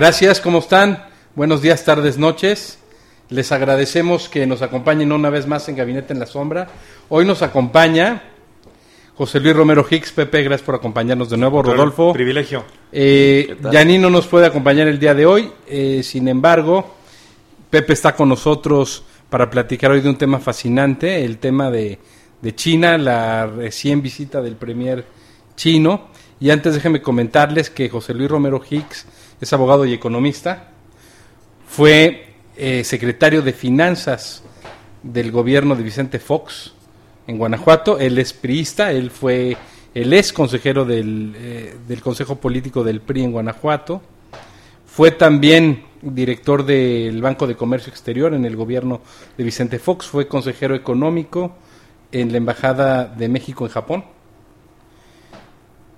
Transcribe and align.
Gracias, 0.00 0.40
¿cómo 0.40 0.60
están? 0.60 1.04
Buenos 1.34 1.60
días, 1.60 1.84
tardes, 1.84 2.16
noches. 2.16 2.78
Les 3.28 3.52
agradecemos 3.52 4.30
que 4.30 4.46
nos 4.46 4.62
acompañen 4.62 5.12
una 5.12 5.28
vez 5.28 5.46
más 5.46 5.68
en 5.68 5.76
Gabinete 5.76 6.14
en 6.14 6.20
la 6.20 6.24
Sombra. 6.24 6.68
Hoy 7.10 7.26
nos 7.26 7.42
acompaña 7.42 8.22
José 9.14 9.40
Luis 9.40 9.54
Romero 9.54 9.84
Hicks. 9.90 10.12
Pepe, 10.12 10.42
gracias 10.42 10.64
por 10.64 10.74
acompañarnos 10.74 11.28
de 11.28 11.36
nuevo. 11.36 11.62
Rodolfo. 11.62 12.14
Privilegio. 12.14 12.64
Eh, 12.90 13.58
no 13.60 14.08
nos 14.08 14.26
puede 14.26 14.46
acompañar 14.46 14.88
el 14.88 14.98
día 14.98 15.12
de 15.12 15.26
hoy. 15.26 15.52
Eh, 15.66 16.00
sin 16.02 16.28
embargo, 16.28 16.94
Pepe 17.68 17.92
está 17.92 18.16
con 18.16 18.30
nosotros 18.30 19.04
para 19.28 19.50
platicar 19.50 19.90
hoy 19.90 20.00
de 20.00 20.08
un 20.08 20.16
tema 20.16 20.38
fascinante, 20.38 21.26
el 21.26 21.36
tema 21.36 21.70
de, 21.70 21.98
de 22.40 22.54
China, 22.54 22.96
la 22.96 23.46
recién 23.46 24.00
visita 24.00 24.40
del 24.40 24.56
premier 24.56 25.04
chino. 25.56 26.08
Y 26.40 26.48
antes 26.48 26.72
déjenme 26.72 27.02
comentarles 27.02 27.68
que 27.68 27.90
José 27.90 28.14
Luis 28.14 28.30
Romero 28.30 28.62
Hicks 28.66 29.04
es 29.40 29.52
abogado 29.52 29.86
y 29.86 29.92
economista, 29.92 30.68
fue 31.66 32.34
eh, 32.56 32.84
secretario 32.84 33.42
de 33.42 33.52
Finanzas 33.52 34.42
del 35.02 35.30
gobierno 35.30 35.76
de 35.76 35.82
Vicente 35.82 36.18
Fox 36.18 36.72
en 37.26 37.38
Guanajuato, 37.38 37.98
él 37.98 38.18
es 38.18 38.32
priista, 38.32 38.92
él 38.92 39.10
fue, 39.10 39.56
él 39.94 40.12
es 40.12 40.32
consejero 40.32 40.84
del, 40.84 41.34
eh, 41.36 41.76
del 41.86 42.02
Consejo 42.02 42.36
Político 42.36 42.84
del 42.84 43.00
PRI 43.00 43.24
en 43.24 43.32
Guanajuato, 43.32 44.02
fue 44.84 45.12
también 45.12 45.84
director 46.02 46.64
del 46.64 47.22
Banco 47.22 47.46
de 47.46 47.56
Comercio 47.56 47.90
Exterior 47.90 48.34
en 48.34 48.44
el 48.44 48.56
gobierno 48.56 49.00
de 49.36 49.44
Vicente 49.44 49.78
Fox, 49.78 50.06
fue 50.06 50.26
consejero 50.26 50.74
económico 50.74 51.54
en 52.12 52.32
la 52.32 52.38
Embajada 52.38 53.04
de 53.04 53.28
México 53.28 53.64
en 53.64 53.70
Japón. 53.70 54.04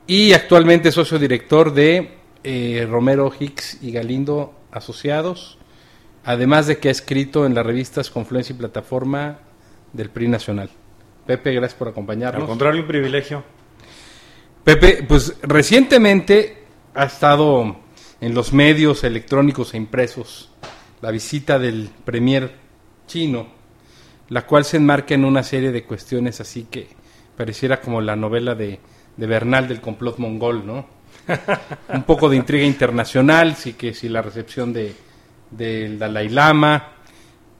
Y 0.06 0.32
actualmente 0.32 0.90
es 0.90 0.94
socio 0.94 1.18
director 1.18 1.72
de 1.72 2.21
eh, 2.44 2.86
Romero 2.90 3.32
Hicks 3.38 3.78
y 3.82 3.92
Galindo 3.92 4.54
Asociados, 4.70 5.58
además 6.24 6.66
de 6.66 6.78
que 6.78 6.88
ha 6.88 6.92
escrito 6.92 7.46
en 7.46 7.54
las 7.54 7.64
revistas 7.64 8.10
Confluencia 8.10 8.54
y 8.54 8.58
Plataforma 8.58 9.38
del 9.92 10.10
PRI 10.10 10.28
Nacional. 10.28 10.70
Pepe, 11.26 11.52
gracias 11.52 11.78
por 11.78 11.88
acompañarnos. 11.88 12.42
Al 12.42 12.48
contrario, 12.48 12.80
un 12.82 12.88
privilegio. 12.88 13.44
Pepe, 14.64 15.04
pues 15.06 15.36
recientemente 15.42 16.64
ha 16.94 17.04
estado 17.04 17.76
en 18.20 18.34
los 18.34 18.52
medios 18.52 19.04
electrónicos 19.04 19.74
e 19.74 19.76
impresos 19.76 20.50
la 21.00 21.10
visita 21.10 21.58
del 21.58 21.90
premier 22.04 22.52
chino, 23.06 23.48
la 24.28 24.46
cual 24.46 24.64
se 24.64 24.76
enmarca 24.76 25.14
en 25.14 25.24
una 25.24 25.42
serie 25.42 25.72
de 25.72 25.84
cuestiones 25.84 26.40
así 26.40 26.68
que 26.70 26.88
pareciera 27.36 27.80
como 27.80 28.00
la 28.00 28.14
novela 28.14 28.54
de, 28.54 28.78
de 29.16 29.26
Bernal 29.26 29.68
del 29.68 29.80
complot 29.80 30.18
mongol, 30.18 30.64
¿no? 30.64 31.01
un 31.94 32.02
poco 32.02 32.28
de 32.28 32.36
intriga 32.36 32.64
internacional, 32.64 33.56
sí 33.56 33.74
que 33.74 33.94
si 33.94 34.08
la 34.08 34.22
recepción 34.22 34.72
de 34.72 34.94
del 35.52 35.98
Dalai 35.98 36.28
Lama, 36.28 36.88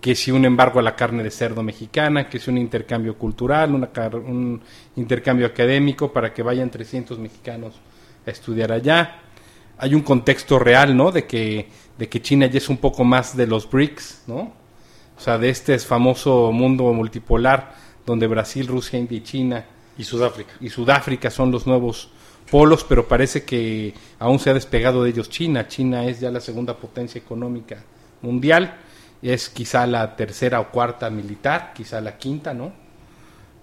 que 0.01 0.15
si 0.17 0.33
un 0.33 0.45
embargo 0.45 0.81
a 0.81 0.83
la 0.83 0.97
carne 0.97 1.23
de 1.23 1.31
cerdo 1.31 1.63
mexicana, 1.63 2.29
que 2.29 2.41
si 2.41 2.51
un 2.51 2.59
intercambio 2.59 3.17
cultural, 3.17 3.73
un 3.73 4.61
intercambio 4.97 5.47
académico 5.47 6.13
para 6.13 6.33
que 6.33 6.43
vayan 6.43 6.71
300 6.71 7.19
mexicanos 7.19 7.75
a 8.27 8.31
estudiar 8.31 8.73
allá. 8.73 9.21
Hay 9.79 9.95
un 9.95 10.03
contexto 10.03 10.59
real, 10.59 10.97
¿no? 10.97 11.13
De 11.13 11.27
que, 11.27 11.69
de 11.99 12.09
que 12.09 12.21
China 12.21 12.47
ya 12.47 12.59
es 12.59 12.69
un 12.69 12.79
poco 12.79 13.05
más 13.05 13.37
de 13.37 13.47
los 13.47 13.71
BRICS, 13.71 14.25
¿no? 14.27 14.53
O 15.17 15.21
sea, 15.21 15.39
de 15.39 15.51
este 15.51 15.79
famoso 15.79 16.51
mundo 16.51 16.93
multipolar 16.93 17.75
donde 18.05 18.27
Brasil, 18.27 18.67
Rusia, 18.67 18.99
India 18.99 19.19
y 19.19 19.23
China 19.23 19.65
y 19.97 20.03
Sudáfrica 20.03 20.53
y 20.61 20.69
Sudáfrica 20.69 21.31
son 21.31 21.53
los 21.53 21.67
nuevos 21.67 22.11
polos, 22.51 22.85
pero 22.85 23.09
parece 23.09 23.45
que 23.45 23.95
aún 24.19 24.39
se 24.39 24.51
ha 24.51 24.55
despegado 24.55 25.05
de 25.05 25.11
ellos 25.11 25.29
China. 25.31 25.69
China 25.69 26.05
es 26.07 26.21
ya 26.21 26.31
la 26.31 26.41
segunda 26.41 26.77
potencia 26.77 27.19
económica 27.19 27.83
mundial, 28.23 28.77
es 29.21 29.49
quizá 29.49 29.87
la 29.87 30.17
tercera 30.17 30.61
o 30.61 30.71
cuarta 30.71 31.11
militar, 31.11 31.73
quizá 31.75 32.01
la 32.01 32.17
quinta, 32.17 32.53
¿no? 32.55 32.73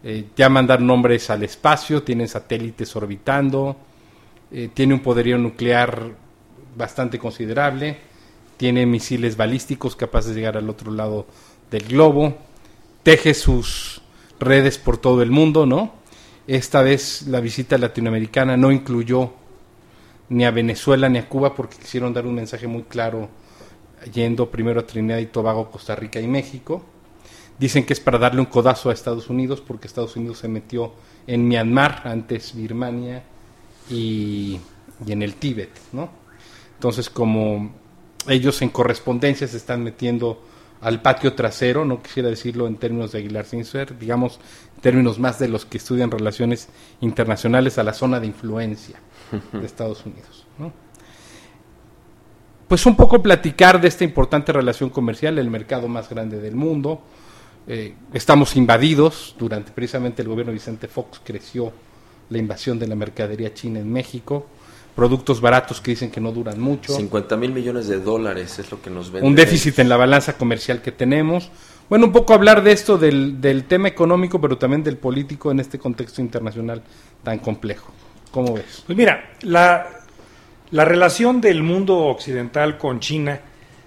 Eh, 0.04 0.28
ya 0.36 0.48
mandar 0.50 0.82
nombres 0.82 1.30
al 1.30 1.44
espacio, 1.44 2.04
tienen 2.04 2.28
satélites 2.28 2.96
orbitando, 2.96 3.76
eh, 4.52 4.70
tiene 4.74 4.94
un 4.94 5.02
poderío 5.02 5.38
nuclear 5.38 6.12
bastante 6.76 7.20
considerable, 7.20 7.98
tiene 8.56 8.86
misiles 8.86 9.36
balísticos 9.36 9.96
capaces 9.96 10.34
de 10.34 10.42
llegar 10.42 10.58
al 10.58 10.70
otro 10.70 10.92
lado 10.92 11.28
del 11.70 11.86
globo, 11.88 12.38
teje 13.04 13.34
sus 13.34 14.02
redes 14.40 14.78
por 14.78 14.98
todo 14.98 15.22
el 15.22 15.32
mundo, 15.32 15.66
¿no? 15.66 15.99
Esta 16.50 16.82
vez 16.82 17.28
la 17.28 17.42
visita 17.42 17.78
latinoamericana 17.78 18.58
no 18.58 18.72
incluyó 18.72 19.34
ni 20.30 20.46
a 20.46 20.50
Venezuela 20.50 21.08
ni 21.08 21.20
a 21.20 21.30
Cuba 21.30 21.54
porque 21.54 21.78
quisieron 21.78 22.12
dar 22.12 22.26
un 22.26 22.34
mensaje 22.34 22.66
muy 22.66 22.82
claro 22.82 23.30
yendo 24.12 24.50
primero 24.50 24.80
a 24.80 24.88
Trinidad 24.88 25.20
y 25.20 25.28
Tobago, 25.28 25.70
Costa 25.70 25.96
Rica 25.96 26.20
y 26.20 26.26
México. 26.26 26.82
Dicen 27.60 27.86
que 27.86 27.94
es 27.94 28.00
para 28.00 28.18
darle 28.18 28.40
un 28.40 28.48
codazo 28.48 28.90
a 28.90 28.94
Estados 28.94 29.30
Unidos 29.30 29.62
porque 29.62 29.86
Estados 29.86 30.16
Unidos 30.16 30.40
se 30.40 30.48
metió 30.48 30.94
en 31.28 31.48
Myanmar, 31.48 32.02
antes 32.06 32.56
Birmania 32.56 33.22
y, 33.88 34.60
y 35.06 35.12
en 35.12 35.22
el 35.22 35.36
Tíbet, 35.36 35.70
¿no? 35.92 36.10
Entonces, 36.74 37.12
como 37.12 37.76
ellos 38.28 38.60
en 38.64 38.70
correspondencia 38.70 39.48
se 39.48 39.58
están 39.58 39.84
metiendo 39.84 40.42
al 40.82 41.02
patio 41.02 41.34
trasero, 41.34 41.84
no 41.86 42.02
quisiera 42.02 42.30
decirlo 42.30 42.68
en 42.68 42.78
términos 42.78 43.12
de 43.12 43.20
Aguilar 43.20 43.46
Sincer, 43.46 43.98
digamos 43.98 44.40
en 44.76 44.82
términos 44.82 45.20
más 45.20 45.40
de 45.40 45.50
los 45.50 45.66
que 45.66 45.78
estudian 45.78 46.10
relaciones 46.10 46.70
internacionales 47.02 47.78
a 47.78 47.84
la 47.84 47.94
zona 47.94 48.20
de 48.20 48.28
influencia 48.28 49.00
de 49.52 49.66
Estados 49.66 50.06
Unidos. 50.06 50.46
Pues 52.68 52.86
un 52.86 52.96
poco 52.96 53.22
platicar 53.22 53.82
de 53.82 53.88
esta 53.88 54.04
importante 54.04 54.54
relación 54.54 54.90
comercial, 54.92 55.40
el 55.40 55.50
mercado 55.50 55.88
más 55.88 56.08
grande 56.08 56.40
del 56.40 56.56
mundo. 56.56 57.02
Eh, 57.68 57.96
estamos 58.14 58.56
invadidos, 58.56 59.36
durante 59.40 59.72
precisamente 59.72 60.22
el 60.22 60.28
gobierno 60.28 60.52
de 60.52 60.60
Vicente 60.60 60.88
Fox 60.88 61.20
creció 61.24 61.74
la 62.30 62.38
invasión 62.38 62.78
de 62.78 62.88
la 62.88 62.96
mercadería 62.96 63.54
china 63.54 63.80
en 63.80 63.92
México 63.92 64.46
productos 65.00 65.40
baratos 65.40 65.80
que 65.80 65.92
dicen 65.92 66.12
que 66.12 66.20
no 66.20 66.34
duran 66.34 66.60
mucho. 66.60 66.94
50 66.94 67.38
mil 67.38 67.54
millones 67.54 67.88
de 67.88 68.02
dólares 68.02 68.60
es 68.60 68.70
lo 68.70 68.82
que 68.82 68.90
nos 68.90 69.10
venden. 69.10 69.30
Un 69.30 69.34
déficit 69.34 69.80
en 69.80 69.88
la 69.88 69.96
balanza 69.96 70.34
comercial 70.34 70.82
que 70.82 70.92
tenemos. 70.92 71.50
Bueno, 71.88 72.08
un 72.08 72.12
poco 72.12 72.34
hablar 72.34 72.62
de 72.64 72.74
esto, 72.74 72.98
del, 72.98 73.40
del 73.40 73.64
tema 73.64 73.88
económico, 73.88 74.42
pero 74.42 74.58
también 74.58 74.84
del 74.84 74.98
político 74.98 75.52
en 75.52 75.62
este 75.62 75.80
contexto 75.80 76.20
internacional 76.20 76.84
tan 77.24 77.40
complejo. 77.40 77.94
¿Cómo 78.30 78.56
ves? 78.56 78.84
Pues 78.86 78.98
mira, 78.98 79.32
la, 79.44 79.88
la 80.72 80.84
relación 80.84 81.40
del 81.40 81.64
mundo 81.64 81.98
occidental 81.98 82.78
con 82.78 83.00
China 83.00 83.40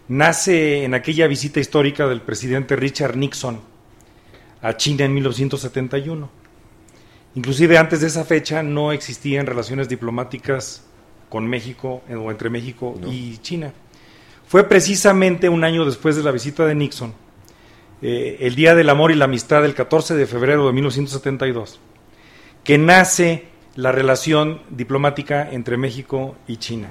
nace 0.09 0.85
en 0.85 0.95
aquella 0.95 1.27
visita 1.27 1.61
histórica 1.61 2.07
del 2.07 2.23
presidente 2.23 2.75
Richard 2.75 3.19
Nixon 3.19 3.61
a 4.63 4.79
China 4.79 5.05
en 5.05 5.13
1971. 5.13 6.31
Inclusive 7.35 7.77
antes 7.77 8.01
de 8.01 8.07
esa 8.07 8.25
fecha 8.25 8.63
no 8.63 8.93
existían 8.93 9.45
relaciones 9.45 9.91
diplomáticas 9.91 10.87
con 11.33 11.49
México 11.49 12.03
o 12.15 12.31
entre 12.31 12.51
México 12.51 12.95
y 13.11 13.39
China. 13.39 13.73
Fue 14.47 14.69
precisamente 14.69 15.49
un 15.49 15.65
año 15.65 15.87
después 15.87 16.15
de 16.15 16.23
la 16.23 16.31
visita 16.31 16.67
de 16.67 16.75
Nixon, 16.75 17.15
eh, 18.03 18.37
el 18.41 18.55
Día 18.55 18.75
del 18.75 18.91
Amor 18.91 19.13
y 19.13 19.15
la 19.15 19.25
Amistad, 19.25 19.65
el 19.65 19.75
14 19.75 20.15
de 20.15 20.27
febrero 20.27 20.67
de 20.67 20.75
1972, 20.75 21.81
que 22.65 22.77
nace 22.77 23.45
la 23.77 23.93
relación 23.93 24.61
diplomática 24.69 25.51
entre 25.51 25.79
México 25.79 26.37
y 26.47 26.59
China. 26.59 26.91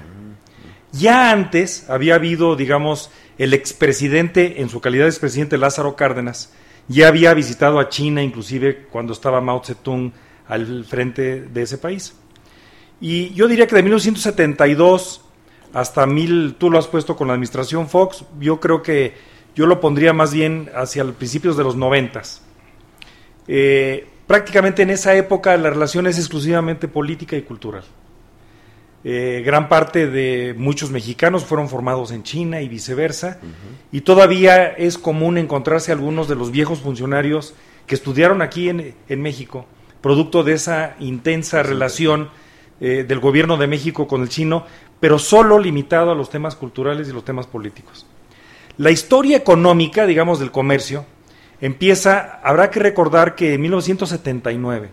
Ya 0.90 1.30
antes 1.30 1.88
había 1.88 2.16
habido, 2.16 2.56
digamos, 2.56 3.12
el 3.38 3.54
expresidente, 3.54 4.60
en 4.60 4.70
su 4.70 4.80
calidad 4.80 5.04
de 5.04 5.10
expresidente 5.10 5.56
Lázaro 5.56 5.94
Cárdenas, 5.94 6.52
ya 6.88 7.06
había 7.06 7.32
visitado 7.32 7.78
a 7.78 7.88
China, 7.88 8.24
inclusive 8.24 8.88
cuando 8.90 9.12
estaba 9.12 9.40
Mao 9.40 9.62
Zedong 9.64 10.12
al 10.48 10.84
frente 10.84 11.42
de 11.42 11.62
ese 11.62 11.78
país. 11.78 12.16
Y 13.02 13.34
yo 13.34 13.48
diría 13.48 13.66
que 13.66 13.74
de 13.74 13.82
1972 13.82 15.22
hasta 15.74 16.06
mil, 16.06 16.54
tú 16.56 16.70
lo 16.70 16.78
has 16.78 16.86
puesto 16.86 17.16
con 17.16 17.26
la 17.26 17.34
administración 17.34 17.88
Fox, 17.88 18.24
yo 18.38 18.60
creo 18.60 18.80
que 18.82 19.14
yo 19.56 19.66
lo 19.66 19.80
pondría 19.80 20.12
más 20.12 20.32
bien 20.32 20.70
hacia 20.76 21.02
los 21.02 21.16
principios 21.16 21.56
de 21.56 21.64
los 21.64 21.74
noventas. 21.74 22.42
Eh, 23.48 24.06
prácticamente 24.28 24.82
en 24.82 24.90
esa 24.90 25.16
época 25.16 25.56
la 25.56 25.70
relación 25.70 26.06
es 26.06 26.16
exclusivamente 26.16 26.86
política 26.86 27.34
y 27.36 27.42
cultural. 27.42 27.82
Eh, 29.02 29.42
gran 29.44 29.68
parte 29.68 30.06
de 30.06 30.54
muchos 30.56 30.92
mexicanos 30.92 31.44
fueron 31.44 31.68
formados 31.68 32.12
en 32.12 32.22
China 32.22 32.60
y 32.60 32.68
viceversa, 32.68 33.40
y 33.90 34.02
todavía 34.02 34.66
es 34.68 34.96
común 34.96 35.38
encontrarse 35.38 35.90
algunos 35.90 36.28
de 36.28 36.36
los 36.36 36.52
viejos 36.52 36.78
funcionarios 36.78 37.54
que 37.88 37.96
estudiaron 37.96 38.42
aquí 38.42 38.68
en, 38.68 38.94
en 39.08 39.22
México, 39.22 39.66
producto 40.00 40.44
de 40.44 40.52
esa 40.52 40.94
intensa 41.00 41.64
relación 41.64 42.30
eh, 42.84 43.04
del 43.06 43.20
gobierno 43.20 43.56
de 43.56 43.68
México 43.68 44.08
con 44.08 44.22
el 44.22 44.28
chino, 44.28 44.66
pero 44.98 45.16
solo 45.16 45.56
limitado 45.60 46.10
a 46.10 46.16
los 46.16 46.30
temas 46.30 46.56
culturales 46.56 47.08
y 47.08 47.12
los 47.12 47.24
temas 47.24 47.46
políticos. 47.46 48.06
La 48.76 48.90
historia 48.90 49.36
económica, 49.36 50.04
digamos, 50.04 50.40
del 50.40 50.50
comercio, 50.50 51.06
empieza, 51.60 52.40
habrá 52.42 52.70
que 52.70 52.80
recordar 52.80 53.36
que 53.36 53.54
en 53.54 53.60
1979 53.60 54.90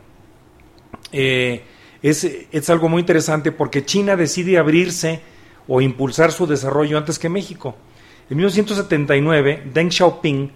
eh, 1.12 1.63
es, 2.03 2.24
es 2.51 2.69
algo 2.69 2.89
muy 2.89 3.00
interesante 3.00 3.51
porque 3.51 3.83
China 3.83 4.15
decide 4.15 4.59
abrirse 4.59 5.21
o 5.68 5.81
impulsar 5.81 6.31
su 6.31 6.45
desarrollo 6.45 6.95
antes 6.95 7.18
que 7.18 7.27
México. 7.27 7.75
En 8.30 8.38
1979, 8.38 9.63
Deng 9.74 9.89
Xiaoping 9.89 10.51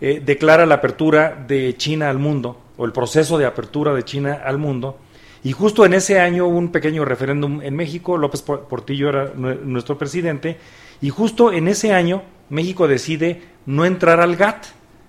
eh, 0.00 0.22
declara 0.24 0.64
la 0.64 0.76
apertura 0.76 1.44
de 1.46 1.76
China 1.76 2.08
al 2.08 2.18
mundo, 2.18 2.58
o 2.78 2.86
el 2.86 2.92
proceso 2.92 3.36
de 3.36 3.44
apertura 3.44 3.92
de 3.92 4.04
China 4.04 4.40
al 4.42 4.56
mundo, 4.56 4.96
y 5.44 5.52
justo 5.52 5.84
en 5.84 5.94
ese 5.94 6.20
año 6.20 6.46
hubo 6.46 6.58
un 6.58 6.72
pequeño 6.72 7.04
referéndum 7.04 7.62
en 7.62 7.76
México, 7.76 8.16
López 8.16 8.42
Portillo 8.42 9.08
era 9.08 9.32
nuestro 9.34 9.98
presidente, 9.98 10.58
y 11.00 11.10
justo 11.10 11.52
en 11.52 11.68
ese 11.68 11.92
año 11.92 12.22
México 12.50 12.88
decide 12.88 13.42
no 13.66 13.84
entrar 13.84 14.20
al 14.20 14.36
GATT, 14.36 14.66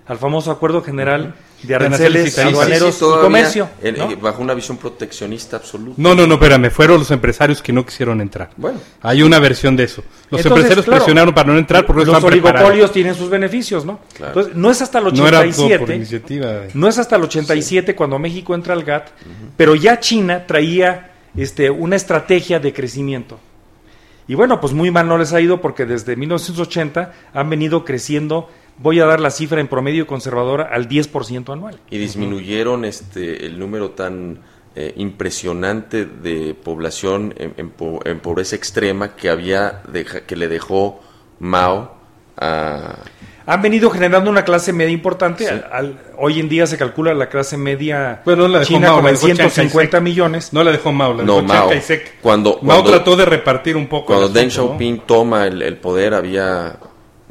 al 0.08 0.18
famoso 0.18 0.52
Acuerdo 0.52 0.82
General 0.82 1.36
de 1.64 1.76
aranceles, 1.76 2.38
aduaneros 2.38 2.98
y 2.98 3.22
comercio. 3.22 3.70
bajo 4.22 4.42
una 4.42 4.54
visión 4.54 4.78
proteccionista 4.78 5.58
absoluta. 5.58 5.96
No, 5.98 6.16
no, 6.16 6.26
no, 6.26 6.36
espérame, 6.36 6.70
fueron 6.70 7.00
los 7.00 7.12
empresarios 7.12 7.62
que 7.62 7.74
no 7.74 7.86
quisieron 7.86 8.22
entrar. 8.22 8.50
Bueno. 8.58 8.80
Hay 9.02 9.22
una 9.22 9.40
versión 9.40 9.76
de 9.76 9.84
eso. 9.84 10.04
Los 10.30 10.46
empresarios 10.46 10.86
presionaron 10.86 11.34
para 11.34 11.52
no 11.52 11.58
entrar 11.58 11.86
porque 11.86 12.06
los 12.06 12.24
oligopolios 12.24 12.92
tienen 12.92 13.16
sus 13.16 13.30
beneficios, 13.30 13.86
¿no? 13.86 14.00
Entonces, 14.20 14.56
no 14.56 14.72
es 14.72 14.82
hasta 14.82 15.00
el 15.00 15.08
87. 15.08 16.70
No, 16.74 16.88
es 16.88 16.98
hasta 16.98 17.16
el 17.16 17.24
87 17.24 17.96
cuando 17.96 18.20
México 18.20 18.56
entra 18.56 18.74
al 18.74 18.84
GATT, 18.84 19.10
pero 19.58 19.76
ya 19.76 20.00
China 20.00 20.46
traía 20.48 21.12
este, 21.36 21.70
una 21.70 21.96
estrategia 21.96 22.60
de 22.60 22.74
crecimiento. 22.74 23.40
Y 24.28 24.36
bueno, 24.36 24.62
pues 24.62 24.74
muy 24.74 24.92
mal 24.92 25.08
no 25.08 25.18
les 25.18 25.34
ha 25.34 25.42
ido 25.42 25.60
porque 25.60 25.88
desde 25.88 26.16
1980 26.16 27.14
han 27.34 27.50
venido 27.50 27.84
creciendo 27.84 28.48
voy 28.80 29.00
a 29.00 29.06
dar 29.06 29.20
la 29.20 29.30
cifra 29.30 29.62
en 29.62 29.68
promedio 29.68 30.08
conservadora 30.08 30.70
al 30.72 30.88
10% 30.88 31.54
anual. 31.54 31.80
Y 31.90 31.98
disminuyeron 31.98 32.86
este 32.86 33.46
el 33.46 33.60
número 33.60 33.92
tan 33.92 34.40
eh, 34.76 34.94
impresionante 34.98 36.06
de 36.06 36.56
población 36.56 37.34
en, 37.38 37.70
pobreza 38.20 38.56
extrema 38.56 39.16
que 39.16 39.30
había 39.30 39.84
que 40.26 40.36
le 40.36 40.48
dejó 40.48 41.02
Mao 41.40 41.98
a 42.38 42.96
han 43.50 43.64
venido 43.64 43.90
generando 43.90 44.30
una 44.30 44.46
clase 44.46 44.72
media 44.72 44.94
importante. 44.94 45.48
hoy 46.18 46.40
en 46.40 46.48
día 46.50 46.68
se 46.68 46.78
calcula 46.78 47.16
la 47.16 47.30
clase 47.30 47.58
media 47.58 48.22
bueno, 48.24 48.48
la 48.48 48.64
China 48.64 49.02
Mao, 49.02 49.16
150 49.16 50.00
millones. 50.02 50.54
No 50.54 50.64
la 50.64 50.72
dejó 50.72 50.92
Mao, 50.92 51.16
la 51.16 51.24
no, 51.24 51.42
Mao. 51.42 51.72
Cuando, 52.22 52.60
Mao 52.62 52.84
trató 52.84 53.16
de 53.16 53.26
repartir 53.26 53.76
un 53.76 53.88
poco. 53.88 54.06
Cuando 54.14 54.30
Deng 54.30 54.52
Xiaoping 54.52 55.00
toma 55.08 55.48
el, 55.48 55.78
poder 55.78 56.14
había 56.14 56.78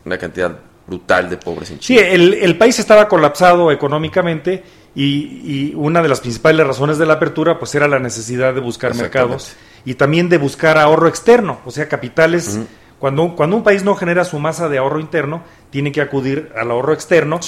una 0.05 0.19
cantidad 0.19 0.59
brutal 0.89 1.29
de 1.29 1.37
pobres 1.37 1.71
en 1.71 1.79
China. 1.79 2.01
Sí, 2.01 2.07
el, 2.41 2.57
país 2.57 2.79
estaba 2.79 3.07
colapsado 3.09 3.71
económicamente 3.71 4.65
y, 4.95 5.73
una 5.77 6.03
de 6.03 6.09
las 6.09 6.21
principales 6.21 6.67
razones 6.67 6.99
de 6.99 7.07
la 7.07 7.15
apertura 7.15 7.59
pues 7.59 7.75
era 7.75 7.87
la 7.87 7.99
necesidad 7.99 8.55
de 8.55 8.61
buscar 8.61 8.95
mercados 8.95 9.55
y 9.85 9.95
también 9.95 10.29
de 10.29 10.39
buscar 10.39 10.79
ahorro 10.79 11.07
externo, 11.07 11.61
o 11.65 11.71
sea, 11.71 11.89
capitales. 11.89 12.59
Cuando, 12.99 13.37
cuando 13.37 13.55
un 13.55 13.63
país 13.63 13.85
no 13.85 13.95
genera 13.95 14.25
su 14.25 14.41
masa 14.41 14.69
de 14.69 14.79
ahorro 14.79 14.99
interno, 14.99 15.45
tiene 15.71 15.93
que 15.93 16.01
acudir 16.01 16.51
al 16.57 16.73
ahorro 16.73 16.93
externo, 16.93 17.39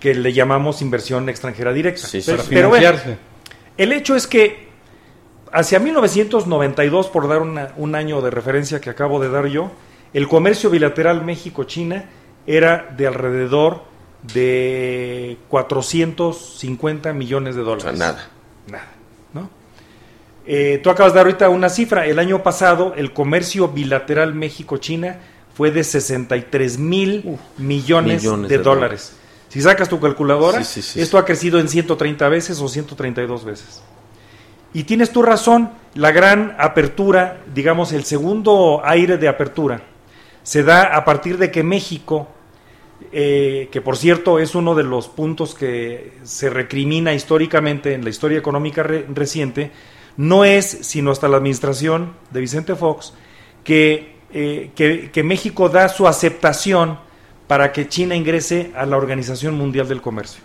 que 0.00 0.14
le 0.14 0.34
llamamos 0.34 0.82
inversión 0.82 1.30
extranjera 1.30 1.72
directa. 1.72 2.06
pero, 2.50 2.72
el 3.78 3.92
hecho 3.92 4.16
es 4.16 4.26
que 4.26 4.68
hacia 5.50 5.78
1992, 5.78 7.08
por 7.08 7.26
dar 7.26 7.40
un 7.40 7.94
año 7.94 8.20
de 8.20 8.30
referencia 8.30 8.82
que 8.82 8.90
acabo 8.90 9.18
de 9.18 9.30
dar 9.30 9.46
yo, 9.46 9.70
el 10.12 10.28
comercio 10.28 10.68
bilateral 10.68 11.24
México-China 11.24 12.06
era 12.48 12.88
de 12.96 13.06
alrededor 13.06 13.82
de 14.32 15.36
450 15.48 17.12
millones 17.12 17.54
de 17.54 17.62
dólares. 17.62 17.84
O 17.84 17.88
sea, 17.88 17.98
nada. 17.98 18.30
Nada, 18.66 18.88
¿no? 19.34 19.50
Eh, 20.46 20.80
tú 20.82 20.88
acabas 20.90 21.12
de 21.12 21.18
dar 21.18 21.26
ahorita 21.26 21.50
una 21.50 21.68
cifra. 21.68 22.06
El 22.06 22.18
año 22.18 22.42
pasado 22.42 22.94
el 22.96 23.12
comercio 23.12 23.68
bilateral 23.68 24.34
México-China 24.34 25.18
fue 25.54 25.70
de 25.70 25.84
63 25.84 26.78
mil 26.78 27.38
millones, 27.58 28.22
de, 28.22 28.58
dólares. 28.58 29.12
Si 29.48 29.60
sacas 29.60 29.90
tu 29.90 30.00
calculadora, 30.00 30.60
esto 30.60 31.18
ha 31.18 31.24
crecido 31.26 31.60
en 31.60 31.68
130 31.68 32.28
veces 32.28 32.60
o 32.60 32.68
132 32.68 33.44
veces. 33.44 33.82
Y 34.72 34.84
tienes 34.84 35.10
tu 35.10 35.22
razón, 35.22 35.70
la 35.94 36.12
gran 36.12 36.54
apertura, 36.58 37.42
digamos 37.54 37.92
el 37.92 38.04
segundo 38.04 38.82
aire 38.84 39.18
de 39.18 39.28
apertura, 39.28 39.82
se 40.42 40.62
da 40.62 40.96
a 40.96 41.04
partir 41.04 41.38
de 41.38 41.50
que 41.50 41.62
México 41.62 42.28
eh, 43.12 43.68
que 43.70 43.80
por 43.80 43.96
cierto 43.96 44.38
es 44.38 44.54
uno 44.54 44.74
de 44.74 44.82
los 44.82 45.08
puntos 45.08 45.54
que 45.54 46.12
se 46.24 46.50
recrimina 46.50 47.14
históricamente 47.14 47.94
en 47.94 48.04
la 48.04 48.10
historia 48.10 48.38
económica 48.38 48.82
reciente, 48.82 49.70
no 50.16 50.44
es 50.44 50.66
sino 50.66 51.12
hasta 51.12 51.28
la 51.28 51.36
administración 51.36 52.14
de 52.30 52.40
Vicente 52.40 52.74
Fox 52.74 53.14
que, 53.62 54.16
eh, 54.32 54.72
que, 54.74 55.22
México 55.22 55.68
da 55.68 55.88
su 55.88 56.08
aceptación 56.08 56.98
para 57.46 57.72
que 57.72 57.88
China 57.88 58.16
ingrese 58.16 58.72
a 58.74 58.84
la 58.84 58.96
Organización 58.96 59.54
Mundial 59.54 59.88
del 59.88 60.02
Comercio. 60.02 60.42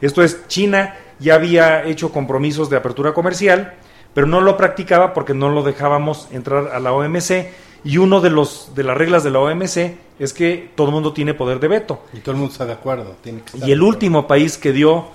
Esto 0.00 0.22
es, 0.22 0.46
China 0.48 0.96
ya 1.18 1.36
había 1.36 1.84
hecho 1.84 2.10
compromisos 2.12 2.68
de 2.68 2.76
apertura 2.76 3.14
comercial, 3.14 3.74
pero 4.12 4.26
no 4.26 4.40
lo 4.40 4.56
practicaba 4.56 5.14
porque 5.14 5.34
no 5.34 5.50
lo 5.50 5.62
dejábamos 5.62 6.28
entrar 6.32 6.68
a 6.74 6.80
la 6.80 6.92
OMC 6.92 7.46
y 7.84 7.98
uno 7.98 8.20
de 8.20 8.30
los 8.30 8.72
de 8.74 8.84
las 8.84 8.96
reglas 8.96 9.24
de 9.24 9.30
la 9.30 9.40
OMC 9.40 9.96
es 10.18 10.32
que 10.34 10.70
todo 10.74 10.88
el 10.88 10.92
mundo 10.92 11.12
tiene 11.12 11.34
poder 11.34 11.60
de 11.60 11.68
veto. 11.68 12.02
Y 12.12 12.18
todo 12.18 12.32
el 12.32 12.38
mundo 12.38 12.52
está 12.52 12.66
de 12.66 12.72
acuerdo. 12.72 13.16
y 13.54 13.72
el 13.72 13.82
último 13.82 14.26
país 14.26 14.58
que 14.58 14.72
dio 14.72 15.08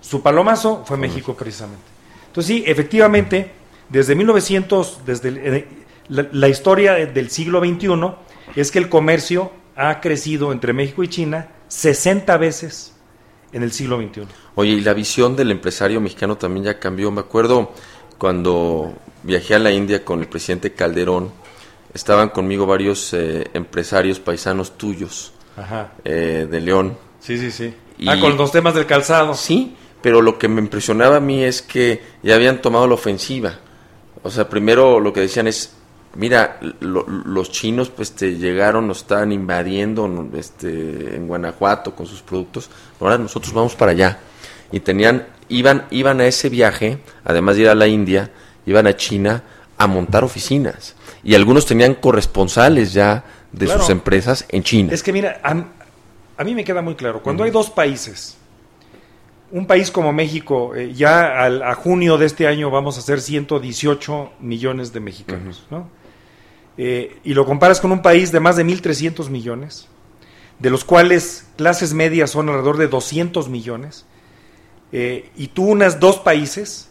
su 0.00 0.22
palomazo 0.22 0.84
fue 0.84 0.96
México 0.96 1.34
precisamente. 1.34 1.82
Entonces 2.26 2.46
sí, 2.46 2.64
efectivamente, 2.66 3.52
desde 3.88 4.14
1900, 4.14 5.00
desde 5.04 5.58
eh, 5.58 5.68
la, 6.08 6.48
historia 6.48 6.94
del 6.94 7.30
siglo 7.30 7.60
XXI 7.60 7.88
es 8.56 8.70
que 8.70 8.78
el 8.78 8.88
comercio 8.88 9.52
ha 9.76 10.00
crecido 10.00 10.52
entre 10.52 10.72
México 10.72 11.02
y 11.02 11.08
China 11.08 11.48
60 11.68 12.36
veces 12.36 12.94
en 13.52 13.62
el 13.62 13.72
siglo 13.72 14.00
XXI. 14.00 14.22
Oye, 14.54 14.72
y 14.72 14.80
la 14.80 14.94
visión 14.94 15.36
del 15.36 15.50
empresario 15.50 16.00
mexicano 16.00 16.36
también 16.36 16.66
ya 16.66 16.78
cambió. 16.78 17.10
Me 17.10 17.20
acuerdo 17.20 17.72
cuando 18.18 18.92
viajé 19.22 19.54
a 19.54 19.58
la 19.58 19.70
India 19.70 20.04
con 20.04 20.20
el 20.20 20.28
presidente 20.28 20.72
Calderón, 20.72 21.32
estaban 21.94 22.28
conmigo 22.30 22.66
varios 22.66 23.12
eh, 23.14 23.48
empresarios 23.54 24.20
paisanos 24.20 24.76
tuyos 24.76 25.32
eh, 26.04 26.46
de 26.50 26.60
León. 26.60 26.96
Sí, 27.20 27.38
sí, 27.38 27.50
sí. 27.50 27.74
ah, 28.06 28.18
con 28.20 28.36
los 28.36 28.52
temas 28.52 28.74
del 28.74 28.86
calzado. 28.86 29.34
Sí, 29.34 29.74
pero 30.00 30.22
lo 30.22 30.38
que 30.38 30.48
me 30.48 30.60
impresionaba 30.60 31.16
a 31.16 31.20
mí 31.20 31.42
es 31.42 31.62
que 31.62 32.02
ya 32.22 32.34
habían 32.34 32.62
tomado 32.62 32.86
la 32.86 32.94
ofensiva. 32.94 33.58
O 34.22 34.30
sea, 34.30 34.48
primero 34.48 35.00
lo 35.00 35.12
que 35.12 35.20
decían 35.20 35.46
es, 35.46 35.74
mira, 36.14 36.58
los 36.80 37.50
chinos 37.50 37.90
pues 37.90 38.12
te 38.12 38.36
llegaron, 38.36 38.86
nos 38.86 38.98
estaban 38.98 39.32
invadiendo 39.32 40.28
este, 40.34 41.16
en 41.16 41.26
Guanajuato 41.26 41.94
con 41.94 42.06
sus 42.06 42.22
productos, 42.22 42.70
ahora 43.00 43.18
nosotros 43.18 43.52
vamos 43.52 43.74
para 43.74 43.92
allá. 43.92 44.18
Y 44.72 44.80
tenían, 44.80 45.26
iban, 45.48 45.86
iban 45.90 46.20
a 46.20 46.26
ese 46.26 46.48
viaje, 46.48 46.98
además 47.24 47.56
de 47.56 47.62
ir 47.62 47.68
a 47.68 47.74
la 47.74 47.86
India, 47.86 48.30
iban 48.66 48.86
a 48.86 48.96
China 48.96 49.42
a 49.76 49.86
montar 49.86 50.22
oficinas 50.22 50.94
y 51.22 51.34
algunos 51.34 51.66
tenían 51.66 51.94
corresponsales 51.94 52.92
ya 52.92 53.24
de 53.52 53.66
sus 53.66 53.90
empresas 53.90 54.46
en 54.48 54.62
China. 54.62 54.92
Es 54.92 55.02
que 55.02 55.12
mira, 55.12 55.40
a, 55.42 56.44
mí 56.44 56.54
me 56.54 56.64
queda 56.64 56.82
muy 56.82 56.94
claro, 56.94 57.22
cuando 57.22 57.44
hay 57.44 57.50
dos 57.50 57.70
países, 57.70 58.36
un 59.50 59.66
país 59.66 59.90
como 59.90 60.12
México, 60.12 60.74
eh, 60.74 60.92
ya 60.94 61.44
a 61.44 61.74
junio 61.74 62.18
de 62.18 62.26
este 62.26 62.46
año 62.46 62.70
vamos 62.70 62.98
a 62.98 63.00
ser 63.00 63.20
118 63.20 64.32
millones 64.40 64.92
de 64.92 65.00
mexicanos, 65.00 65.66
¿no? 65.70 65.88
Eh, 66.76 67.18
y 67.24 67.34
lo 67.34 67.44
comparas 67.44 67.80
con 67.80 67.92
un 67.92 68.00
país 68.00 68.32
de 68.32 68.40
más 68.40 68.56
de 68.56 68.64
1.300 68.64 69.28
millones, 69.28 69.88
de 70.58 70.70
los 70.70 70.84
cuales 70.84 71.46
clases 71.56 71.92
medias 71.94 72.30
son 72.30 72.48
alrededor 72.48 72.78
de 72.78 72.88
200 72.88 73.48
millones, 73.48 74.06
eh, 74.92 75.30
y 75.36 75.48
tú 75.48 75.64
unas 75.64 76.00
dos 76.00 76.18
países, 76.18 76.89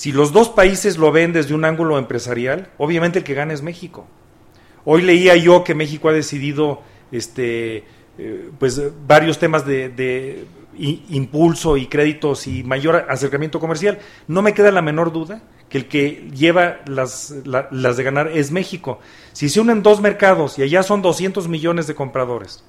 si 0.00 0.12
los 0.12 0.32
dos 0.32 0.48
países 0.48 0.96
lo 0.96 1.12
ven 1.12 1.34
desde 1.34 1.52
un 1.52 1.62
ángulo 1.66 1.98
empresarial, 1.98 2.70
obviamente 2.78 3.18
el 3.18 3.24
que 3.26 3.34
gana 3.34 3.52
es 3.52 3.60
México. 3.60 4.06
Hoy 4.86 5.02
leía 5.02 5.36
yo 5.36 5.62
que 5.62 5.74
México 5.74 6.08
ha 6.08 6.12
decidido 6.14 6.80
este, 7.12 7.84
eh, 8.16 8.48
pues, 8.58 8.80
varios 9.06 9.38
temas 9.38 9.66
de, 9.66 10.46
impulso 10.78 11.76
y 11.76 11.86
créditos 11.86 12.46
y 12.46 12.64
mayor 12.64 13.04
acercamiento 13.10 13.60
comercial. 13.60 13.98
No 14.26 14.40
me 14.40 14.54
queda 14.54 14.72
la 14.72 14.80
menor 14.80 15.12
duda 15.12 15.42
que 15.68 15.76
el 15.76 15.86
que 15.86 16.30
lleva 16.34 16.78
las, 16.86 17.34
las 17.44 17.96
de 17.98 18.02
ganar 18.02 18.28
es 18.28 18.52
México. 18.52 19.00
Si 19.34 19.50
se 19.50 19.60
unen 19.60 19.82
dos 19.82 20.00
mercados 20.00 20.58
y 20.58 20.62
allá 20.62 20.82
son 20.82 21.02
200 21.02 21.46
millones 21.46 21.86
de 21.86 21.94
compradores 21.94 22.64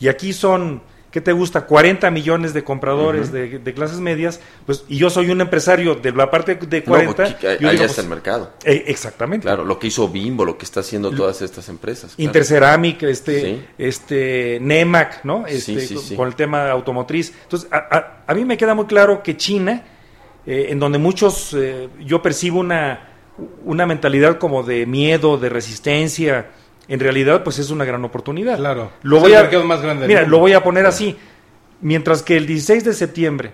y 0.00 0.08
aquí 0.08 0.32
son 0.32 0.80
¿qué 1.14 1.20
te 1.20 1.30
gusta? 1.30 1.64
40 1.64 2.10
millones 2.10 2.52
de 2.54 2.64
compradores 2.64 3.30
de, 3.30 3.72
clases 3.72 4.00
medias, 4.00 4.40
pues, 4.66 4.84
y 4.88 4.96
yo 4.96 5.10
soy 5.10 5.30
un 5.30 5.40
empresario 5.40 5.94
de 5.94 6.10
la 6.10 6.28
parte 6.28 6.56
de 6.56 6.82
40. 6.82 7.22
No, 7.22 7.34
pues, 7.40 7.62
ahí 7.62 7.76
está 7.76 8.00
el 8.00 8.08
mercado. 8.08 8.50
Eh, 8.64 8.82
exactamente. 8.88 9.44
Claro, 9.44 9.64
lo 9.64 9.78
que 9.78 9.86
hizo 9.86 10.08
Bimbo, 10.08 10.44
lo 10.44 10.58
que 10.58 10.64
está 10.64 10.80
haciendo 10.80 11.12
todas 11.12 11.40
estas 11.40 11.68
empresas. 11.68 12.14
Interceramic, 12.16 13.04
este, 13.04 13.64
este, 13.78 14.58
Nemac, 14.60 15.24
¿no? 15.24 15.46
Este, 15.46 15.88
con, 16.16 16.26
el 16.26 16.34
tema 16.34 16.68
automotriz. 16.70 17.32
Entonces, 17.44 17.70
a, 17.70 18.34
mí 18.34 18.44
me 18.44 18.56
queda 18.56 18.74
muy 18.74 18.86
claro 18.86 19.22
que 19.22 19.36
China, 19.36 19.84
eh, 20.44 20.66
en 20.70 20.80
donde 20.80 20.98
muchos, 20.98 21.54
eh, 21.56 21.90
yo 22.04 22.22
percibo 22.22 22.58
una, 22.58 23.10
una 23.64 23.86
mentalidad 23.86 24.38
como 24.38 24.64
de 24.64 24.84
miedo, 24.84 25.38
de 25.38 25.48
resistencia, 25.48 26.50
en 26.88 27.00
realidad 27.00 27.42
pues 27.44 27.58
es 27.58 27.70
una 27.70 27.84
gran 27.84 28.04
oportunidad. 28.04 28.56
Claro. 28.58 28.90
Lo 29.02 29.16
Es 29.16 29.22
voy 29.22 29.32
el 29.32 29.38
a, 29.38 29.42
mercado 29.42 29.64
más 29.64 29.80
grande 29.82 30.06
mira, 30.06 30.22
lo 30.22 30.38
voy 30.38 30.52
a 30.52 30.62
poner 30.62 30.86
así. 30.86 31.16
Mientras 31.80 32.22
que 32.22 32.36
el 32.36 32.46
16 32.46 32.84
de 32.84 32.92
septiembre 32.94 33.52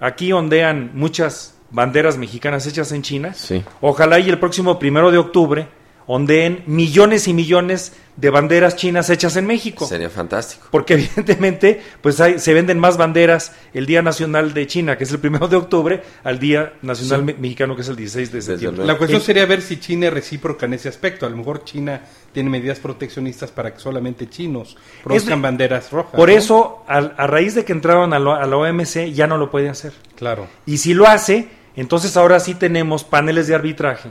aquí 0.00 0.32
ondean 0.32 0.90
muchas 0.94 1.54
banderas 1.70 2.16
mexicanas 2.16 2.66
hechas 2.66 2.92
en 2.92 3.02
China, 3.02 3.34
Sí. 3.34 3.64
ojalá 3.80 4.18
y 4.20 4.28
el 4.28 4.38
próximo 4.38 4.78
primero 4.78 5.10
de 5.10 5.18
octubre 5.18 5.68
ondeen 6.06 6.62
millones 6.66 7.26
y 7.28 7.34
millones 7.34 7.92
de 8.16 8.30
banderas 8.30 8.76
chinas 8.76 9.10
hechas 9.10 9.36
en 9.36 9.46
México. 9.46 9.86
Sería 9.86 10.08
fantástico. 10.08 10.68
Porque 10.70 10.94
evidentemente 11.26 11.82
pues 12.00 12.20
hay- 12.20 12.38
se 12.38 12.54
venden 12.54 12.78
más 12.78 12.96
banderas 12.96 13.52
el 13.74 13.84
Día 13.86 14.00
Nacional 14.02 14.54
de 14.54 14.66
China, 14.66 14.96
que 14.96 15.04
es 15.04 15.10
el 15.12 15.18
primero 15.18 15.48
de 15.48 15.56
octubre, 15.56 16.02
al 16.24 16.38
Día 16.38 16.74
Nacional 16.82 17.26
Sí. 17.26 17.34
Mexicano, 17.40 17.74
que 17.76 17.82
es 17.82 17.88
el 17.88 17.96
16 17.96 18.32
de 18.32 18.42
septiembre. 18.42 18.86
La 18.86 18.96
cuestión 18.96 19.20
sería 19.20 19.44
ver 19.46 19.60
si 19.60 19.78
China 19.78 20.06
es 20.06 20.14
recíproca 20.14 20.64
en 20.66 20.74
ese 20.74 20.88
aspecto. 20.88 21.26
A 21.26 21.28
lo 21.28 21.36
mejor 21.36 21.64
China 21.64 22.00
tiene 22.32 22.48
medidas 22.48 22.78
proteccionistas 22.78 23.50
para 23.50 23.74
que 23.74 23.80
solamente 23.80 24.28
chinos 24.28 24.76
produzcan 25.04 25.40
de- 25.40 25.42
banderas 25.42 25.90
rojas. 25.90 26.14
Por 26.14 26.30
¿no? 26.30 26.34
eso, 26.36 26.84
al- 26.86 27.14
a, 27.18 27.26
raíz 27.26 27.54
de 27.54 27.64
que 27.64 27.72
entraron 27.72 28.12
a, 28.14 28.18
lo- 28.18 28.34
a 28.34 28.46
la 28.46 28.56
OMC, 28.56 29.12
ya 29.12 29.26
no 29.26 29.36
lo 29.36 29.50
puede 29.50 29.68
hacer. 29.68 29.92
Claro. 30.14 30.46
Y 30.64 30.78
si 30.78 30.94
lo 30.94 31.06
hace, 31.06 31.48
entonces 31.74 32.16
ahora 32.16 32.40
sí 32.40 32.54
tenemos 32.54 33.04
paneles 33.04 33.46
de 33.48 33.54
arbitraje 33.54 34.10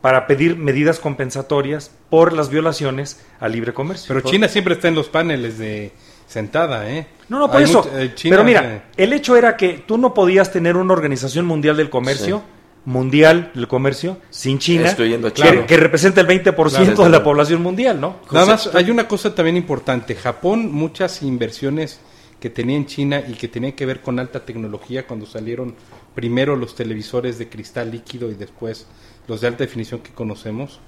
para 0.00 0.26
pedir 0.26 0.56
medidas 0.56 1.00
compensatorias 1.00 1.90
por 2.10 2.32
las 2.32 2.50
violaciones 2.50 3.20
al 3.40 3.52
libre 3.52 3.74
comercio. 3.74 4.06
Pero 4.08 4.22
Por- 4.22 4.30
China 4.30 4.48
siempre 4.48 4.74
está 4.74 4.88
en 4.88 4.94
los 4.94 5.08
paneles 5.08 5.58
de 5.58 5.92
sentada, 6.26 6.88
¿eh? 6.90 7.06
No, 7.28 7.38
no, 7.38 7.46
por 7.48 7.56
Hay 7.56 7.64
eso. 7.64 7.88
eh, 7.94 8.12
China, 8.14 8.34
Pero 8.36 8.44
mira, 8.44 8.74
eh, 8.76 8.82
el 8.96 9.12
hecho 9.12 9.36
era 9.36 9.56
que 9.56 9.82
tú 9.86 9.98
no 9.98 10.14
podías 10.14 10.52
tener 10.52 10.76
una 10.76 10.92
organización 10.92 11.46
mundial 11.46 11.76
del 11.76 11.90
comercio, 11.90 12.42
mundial 12.84 13.50
del 13.54 13.66
comercio, 13.68 14.18
sin 14.30 14.58
China, 14.58 14.86
Excluyendo 14.86 15.28
a 15.28 15.32
que, 15.32 15.42
China. 15.42 15.66
que 15.66 15.76
representa 15.76 16.20
el 16.20 16.26
20% 16.26 16.54
Claro, 16.94 17.04
de 17.04 17.10
la 17.10 17.22
población 17.24 17.62
mundial, 17.62 18.00
¿no? 18.00 18.16
Nada 18.30 18.46
más, 18.46 18.74
hay 18.74 18.90
una 18.90 19.08
cosa 19.08 19.34
también 19.34 19.56
importante. 19.56 20.14
Japón, 20.14 20.70
muchas 20.72 21.22
inversiones 21.22 22.00
que 22.40 22.50
tenía 22.50 22.76
en 22.76 22.86
China 22.86 23.22
y 23.26 23.32
que 23.32 23.48
tenían 23.48 23.72
que 23.72 23.84
ver 23.84 24.00
con 24.00 24.18
alta 24.20 24.44
tecnología 24.44 25.06
cuando 25.06 25.26
salieron 25.26 25.74
primero 26.14 26.56
los 26.56 26.74
televisores 26.76 27.36
de 27.38 27.48
cristal 27.48 27.90
líquido 27.90 28.30
y 28.30 28.34
después 28.34 28.86
los 29.28 29.42
de 29.42 29.46
alta 29.46 29.64
definición 29.64 30.00
que 30.00 30.10
conocemos, 30.10 30.80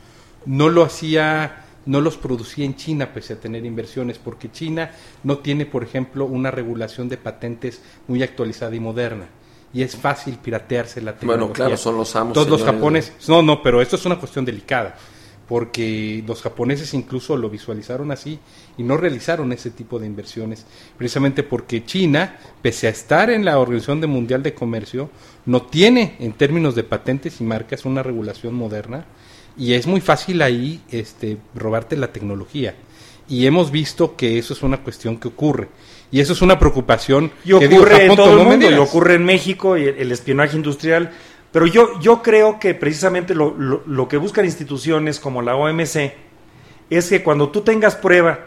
no 0.47 0.69
lo 0.71 0.83
hacía, 0.83 1.65
no 1.87 2.01
los 2.01 2.17
producía 2.17 2.65
en 2.65 2.75
China 2.75 3.13
pese 3.13 3.35
a 3.35 3.41
tener 3.41 3.65
inversiones, 3.65 4.19
porque 4.19 4.51
China 4.51 4.91
no 5.23 5.39
tiene, 5.39 5.67
por 5.67 5.85
ejemplo, 5.85 6.25
una 6.25 6.51
regulación 6.51 7.09
de 7.09 7.19
patentes 7.19 7.83
muy 8.09 8.23
actualizada 8.23 8.75
y 8.75 8.81
moderna. 8.81 9.27
Y 9.73 9.83
es 9.83 9.95
fácil 9.95 10.37
piratearse 10.43 11.01
la 11.01 11.13
tecnología. 11.13 11.47
Bueno, 11.47 11.55
claro, 11.55 11.77
son 11.77 11.97
los 11.97 12.17
amos, 12.17 12.33
Todos 12.33 12.49
los 12.49 12.65
japoneses 12.65 13.29
no, 13.29 13.41
no, 13.43 13.63
pero 13.63 13.81
esto 13.81 13.95
es 13.95 14.05
una 14.05 14.19
cuestión 14.19 14.45
delicada, 14.45 14.97
porque 15.47 16.25
los 16.27 16.43
japoneses 16.43 16.93
incluso 16.95 17.37
lo 17.37 17.51
visualizaron 17.51 18.11
así 18.11 18.39
y 18.77 18.83
no 18.83 18.97
realizaron 18.97 19.53
ese 19.53 19.71
tipo 19.71 19.99
de 19.99 20.07
inversiones, 20.07 20.65
precisamente 20.97 21.43
porque 21.45 21.85
China, 21.85 22.39
pese 22.63 22.89
a 22.89 22.91
estar 22.91 23.31
en 23.31 23.45
la 23.45 23.59
Organización 23.59 24.01
de 24.01 24.07
Mundial 24.09 24.43
de 24.43 24.55
Comercio, 24.55 25.11
no 25.47 25.63
tiene 25.63 26.17
en 26.21 26.33
términos 26.33 26.75
de 26.75 26.83
patentes 26.85 27.41
y 27.41 27.45
marcas 27.45 27.85
una 27.85 28.03
regulación 28.03 28.55
moderna 28.55 29.05
y 29.57 29.75
es 29.75 29.87
muy 29.87 30.01
fácil 30.01 30.43
ahí 30.43 30.81
este, 30.91 31.39
robarte 31.55 31.97
la 31.97 32.13
tecnología. 32.13 32.75
Y 33.29 33.47
hemos 33.47 33.71
visto 33.71 34.17
que 34.17 34.39
eso 34.39 34.55
es 34.55 34.63
una 34.63 34.79
cuestión 34.79 35.17
que 35.19 35.29
ocurre. 35.29 35.69
Y 36.11 36.19
eso 36.21 36.33
es 36.33 36.43
una 36.43 36.59
preocupación 36.59 37.31
Y 37.45 37.57
que 37.59 37.69
digo, 37.69 37.83
ocurre 37.83 38.07
en 38.07 38.17
todo 38.17 38.31
el 38.41 38.47
mundo, 38.47 38.71
y 38.71 38.75
ocurre 38.83 39.15
en 39.15 39.25
México, 39.25 39.77
y 39.77 39.85
el, 39.85 39.95
el 39.99 40.13
espionaje 40.13 40.57
industrial. 40.57 41.13
Pero 41.53 41.67
yo, 41.67 42.01
yo 42.01 42.23
creo 42.23 42.59
que 42.59 42.75
precisamente 42.75 43.35
lo, 43.35 43.55
lo- 43.57 43.83
lo 43.87 44.09
que 44.09 44.17
buscan 44.17 44.45
instituciones 44.45 45.21
como 45.21 45.43
la 45.43 45.55
OMC 45.57 46.13
es 46.91 47.09
que 47.09 47.23
cuando 47.23 47.51
tú 47.51 47.61
tengas 47.61 47.95
prueba 47.95 48.41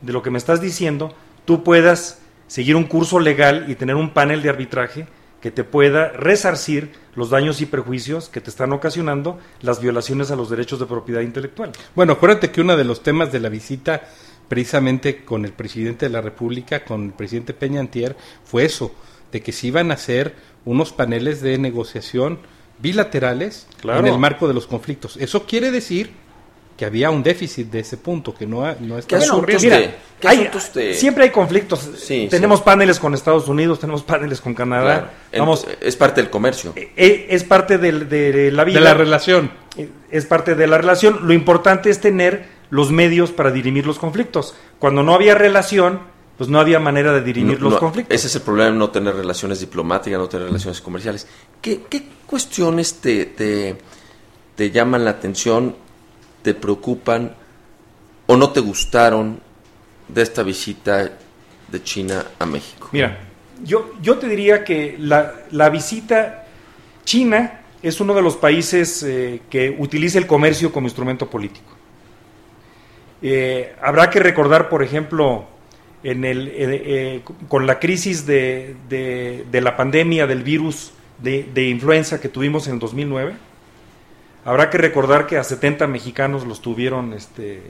de 0.00 0.12
lo 0.12 0.22
que 0.22 0.30
me 0.30 0.38
estás 0.38 0.60
diciendo, 0.62 1.14
tú 1.44 1.62
puedas 1.62 2.20
seguir 2.46 2.76
un 2.76 2.84
curso 2.84 3.18
legal 3.20 3.66
y 3.68 3.74
tener 3.74 3.96
un 3.96 4.10
panel 4.10 4.40
de 4.42 4.48
arbitraje 4.48 5.06
que 5.40 5.50
te 5.50 5.64
pueda 5.64 6.08
resarcir 6.08 6.92
los 7.14 7.30
daños 7.30 7.60
y 7.60 7.66
perjuicios 7.66 8.28
que 8.28 8.40
te 8.40 8.50
están 8.50 8.72
ocasionando 8.72 9.38
las 9.62 9.80
violaciones 9.80 10.30
a 10.30 10.36
los 10.36 10.50
derechos 10.50 10.78
de 10.78 10.86
propiedad 10.86 11.22
intelectual. 11.22 11.72
Bueno, 11.94 12.12
acuérdate 12.14 12.50
que 12.50 12.60
uno 12.60 12.76
de 12.76 12.84
los 12.84 13.02
temas 13.02 13.32
de 13.32 13.40
la 13.40 13.48
visita 13.48 14.02
precisamente 14.48 15.24
con 15.24 15.44
el 15.44 15.52
presidente 15.52 16.06
de 16.06 16.12
la 16.12 16.20
República, 16.20 16.84
con 16.84 17.04
el 17.04 17.12
presidente 17.12 17.54
Peña 17.54 17.80
Antier, 17.80 18.16
fue 18.44 18.64
eso, 18.64 18.92
de 19.30 19.40
que 19.42 19.52
se 19.52 19.68
iban 19.68 19.90
a 19.90 19.94
hacer 19.94 20.34
unos 20.64 20.92
paneles 20.92 21.40
de 21.40 21.56
negociación 21.56 22.40
bilaterales 22.80 23.66
Claro. 23.80 24.00
en 24.00 24.06
el 24.12 24.18
marco 24.18 24.48
de 24.48 24.54
los 24.54 24.66
conflictos. 24.66 25.16
Eso 25.18 25.46
quiere 25.46 25.70
decir 25.70 26.10
que 26.80 26.86
había 26.86 27.10
un 27.10 27.22
déficit 27.22 27.70
de 27.70 27.80
ese 27.80 27.98
punto, 27.98 28.32
que 28.34 28.46
no, 28.46 28.64
ha- 28.64 28.74
no 28.80 28.94
¿Qué 28.94 29.00
está 29.00 29.16
asuntos 29.18 29.36
ocurriendo. 29.36 29.76
Mira, 29.76 29.96
qué 30.18 30.28
hay- 30.28 30.50
de- 30.74 30.94
siempre 30.94 31.24
hay 31.24 31.30
conflictos. 31.30 31.90
Sí, 31.98 32.26
tenemos 32.30 32.60
sí. 32.60 32.64
paneles 32.64 32.98
con 32.98 33.12
Estados 33.12 33.48
Unidos, 33.48 33.78
tenemos 33.80 34.02
paneles 34.02 34.40
con. 34.40 34.54
Canadá. 34.54 35.10
Vamos, 35.36 35.66
es 35.78 35.94
parte 35.96 36.22
del 36.22 36.30
comercio. 36.30 36.72
eh, 36.74 37.26
es 37.28 37.44
parte 37.44 37.76
del- 37.76 38.08
de, 38.08 38.50
la 38.50 38.64
vida. 38.64 38.78
de 38.78 38.84
la 38.86 38.94
relación. 38.94 39.50
Eh, 39.76 39.90
es 40.10 40.24
parte 40.24 40.54
de 40.54 40.66
la 40.66 40.78
relación. 40.78 41.18
Lo 41.26 41.34
importante 41.34 41.90
es 41.90 42.00
tener 42.00 42.46
los 42.70 42.90
medios 42.92 43.30
para 43.30 43.50
dirimir 43.50 43.84
los 43.86 43.98
conflictos. 43.98 44.54
Cuando 44.78 45.02
no 45.02 45.12
había 45.14 45.34
relación, 45.34 46.00
pues 46.38 46.48
no 46.48 46.60
había 46.60 46.80
manera 46.80 47.12
de 47.12 47.20
dirimir 47.20 47.58
No, 47.58 47.64
los 47.64 47.74
no, 47.74 47.78
conflictos. 47.80 48.14
Ese 48.14 48.28
es 48.28 48.36
el 48.36 48.40
problema, 48.40 48.70
no 48.70 48.88
tener 48.88 49.14
relaciones 49.14 49.60
diplomáticas, 49.60 50.18
no 50.18 50.30
tener 50.30 50.46
relaciones 50.46 50.80
comerciales. 50.80 51.26
¿Qué, 51.60 51.82
qué 51.90 52.04
cuestiones 52.26 52.94
te, 53.02 53.26
te, 53.26 53.76
te 54.56 54.70
llaman 54.70 55.04
la 55.04 55.10
atención, 55.10 55.76
te 56.42 56.54
preocupan 56.54 57.34
o 58.26 58.36
no 58.36 58.50
te 58.50 58.60
gustaron 58.60 59.40
de 60.08 60.22
esta 60.22 60.42
visita 60.42 61.10
de 61.68 61.82
China 61.82 62.24
a 62.38 62.46
México? 62.46 62.88
Mira, 62.92 63.18
yo, 63.64 63.92
yo 64.02 64.18
te 64.18 64.28
diría 64.28 64.64
que 64.64 64.96
la, 64.98 65.34
la 65.50 65.68
visita 65.70 66.46
China 67.04 67.60
es 67.82 68.00
uno 68.00 68.14
de 68.14 68.22
los 68.22 68.36
países 68.36 69.02
eh, 69.02 69.40
que 69.50 69.74
utiliza 69.78 70.18
el 70.18 70.26
comercio 70.26 70.72
como 70.72 70.86
instrumento 70.86 71.28
político. 71.30 71.72
Eh, 73.22 73.74
habrá 73.82 74.08
que 74.10 74.18
recordar, 74.20 74.68
por 74.68 74.82
ejemplo, 74.82 75.44
en 76.02 76.24
el, 76.24 76.48
eh, 76.48 76.52
eh, 76.56 77.22
con 77.48 77.66
la 77.66 77.78
crisis 77.78 78.24
de, 78.26 78.74
de- 78.88 79.44
de 79.50 79.60
la 79.60 79.76
pandemia 79.76 80.26
del 80.26 80.42
virus 80.42 80.92
de, 81.18 81.46
de 81.52 81.68
influenza 81.68 82.18
que 82.20 82.28
tuvimos 82.30 82.66
en 82.68 82.74
el 82.74 82.78
2009, 82.78 83.34
habrá 84.44 84.70
que 84.70 84.78
recordar 84.78 85.26
que 85.26 85.38
a 85.38 85.44
70 85.44 85.86
mexicanos 85.86 86.46
los 86.46 86.60
tuvieron 86.60 87.12
este, 87.12 87.62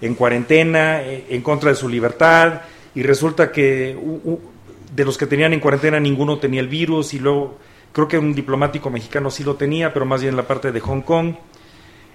en 0.00 0.14
cuarentena, 0.14 1.02
eh, 1.02 1.26
en 1.30 1.42
contra 1.42 1.70
de 1.70 1.76
su 1.76 1.88
libertad, 1.88 2.62
y 2.94 3.02
resulta 3.02 3.50
que 3.52 3.96
de 4.94 5.04
los 5.04 5.16
que 5.16 5.26
tenían 5.26 5.52
en 5.52 5.60
cuarentena 5.60 5.98
ninguno 5.98 6.38
tenía 6.38 6.60
el 6.60 6.68
virus, 6.68 7.14
y 7.14 7.18
luego 7.18 7.58
creo 7.92 8.08
que 8.08 8.18
un 8.18 8.34
diplomático 8.34 8.90
mexicano 8.90 9.30
sí 9.30 9.44
lo 9.44 9.54
tenía, 9.54 9.92
pero 9.92 10.04
más 10.04 10.20
bien 10.20 10.32
en 10.32 10.36
la 10.36 10.46
parte 10.46 10.72
de 10.72 10.80
Hong 10.80 11.02
Kong. 11.02 11.34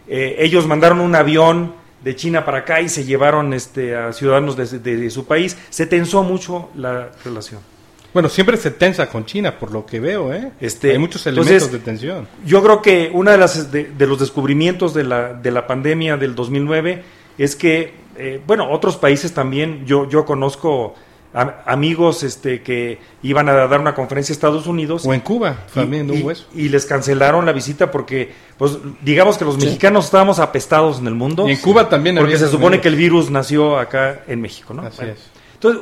Eh, 0.07 0.35
ellos 0.39 0.67
mandaron 0.67 1.01
un 1.01 1.15
avión 1.15 1.73
de 2.03 2.15
China 2.15 2.45
para 2.45 2.59
acá 2.59 2.79
y 2.81 2.89
se 2.89 3.03
llevaron 3.03 3.53
este, 3.53 3.95
a 3.95 4.13
ciudadanos 4.13 4.55
de 4.55 5.09
su 5.09 5.25
país. 5.25 5.57
Se 5.69 5.85
tensó 5.87 6.23
mucho 6.23 6.69
la 6.75 7.11
relación. 7.25 7.76
Bueno, 8.13 8.29
siempre 8.29 8.57
se 8.57 8.71
tensa 8.71 9.07
con 9.09 9.25
China, 9.25 9.59
por 9.59 9.71
lo 9.71 9.85
que 9.85 9.99
veo, 9.99 10.33
¿eh? 10.33 10.51
Este, 10.59 10.91
Hay 10.91 10.97
muchos 10.97 11.25
elementos 11.27 11.51
entonces, 11.51 11.71
de 11.71 11.79
tensión. 11.79 12.27
Yo 12.45 12.63
creo 12.63 12.81
que 12.81 13.11
uno 13.13 13.29
de, 13.31 13.37
las, 13.37 13.71
de, 13.71 13.83
de 13.85 14.07
los 14.07 14.19
descubrimientos 14.19 14.93
de 14.93 15.03
la, 15.03 15.33
de 15.33 15.51
la 15.51 15.67
pandemia 15.67 16.17
del 16.17 16.33
2009 16.33 17.03
es 17.37 17.55
que, 17.55 17.93
eh, 18.17 18.41
bueno, 18.47 18.71
otros 18.71 18.97
países 18.97 19.33
también, 19.33 19.85
yo, 19.85 20.09
yo 20.09 20.25
conozco 20.25 20.95
a- 21.33 21.61
amigos 21.67 22.23
este, 22.23 22.63
que 22.63 22.97
iban 23.21 23.49
a 23.49 23.53
dar 23.67 23.79
una 23.79 23.93
conferencia 23.93 24.33
a 24.33 24.35
Estados 24.35 24.65
Unidos. 24.65 25.05
O 25.05 25.13
en 25.13 25.19
Cuba 25.19 25.55
también 25.71 26.11
y, 26.11 26.21
hubo 26.23 26.31
eso. 26.31 26.47
y 26.55 26.69
les 26.69 26.85
cancelaron 26.85 27.45
la 27.45 27.51
visita 27.51 27.91
porque, 27.91 28.31
pues, 28.57 28.77
digamos 29.03 29.37
que 29.37 29.45
los 29.45 29.57
mexicanos 29.59 30.05
estábamos 30.05 30.39
apestados 30.39 30.97
en 30.99 31.05
el 31.07 31.13
mundo. 31.13 31.47
Y 31.47 31.51
en 31.51 31.57
Cuba 31.57 31.87
también 31.89 32.15
Porque 32.15 32.33
había 32.33 32.45
se 32.47 32.51
supone 32.51 32.81
que 32.81 32.87
el 32.87 32.95
virus 32.95 33.29
nació 33.29 33.77
acá 33.77 34.23
en 34.27 34.41
México, 34.41 34.73
¿no? 34.73 34.81
Así 34.83 34.97
Bueno, 34.97 35.13
es. 35.13 35.19
Entonces, 35.55 35.81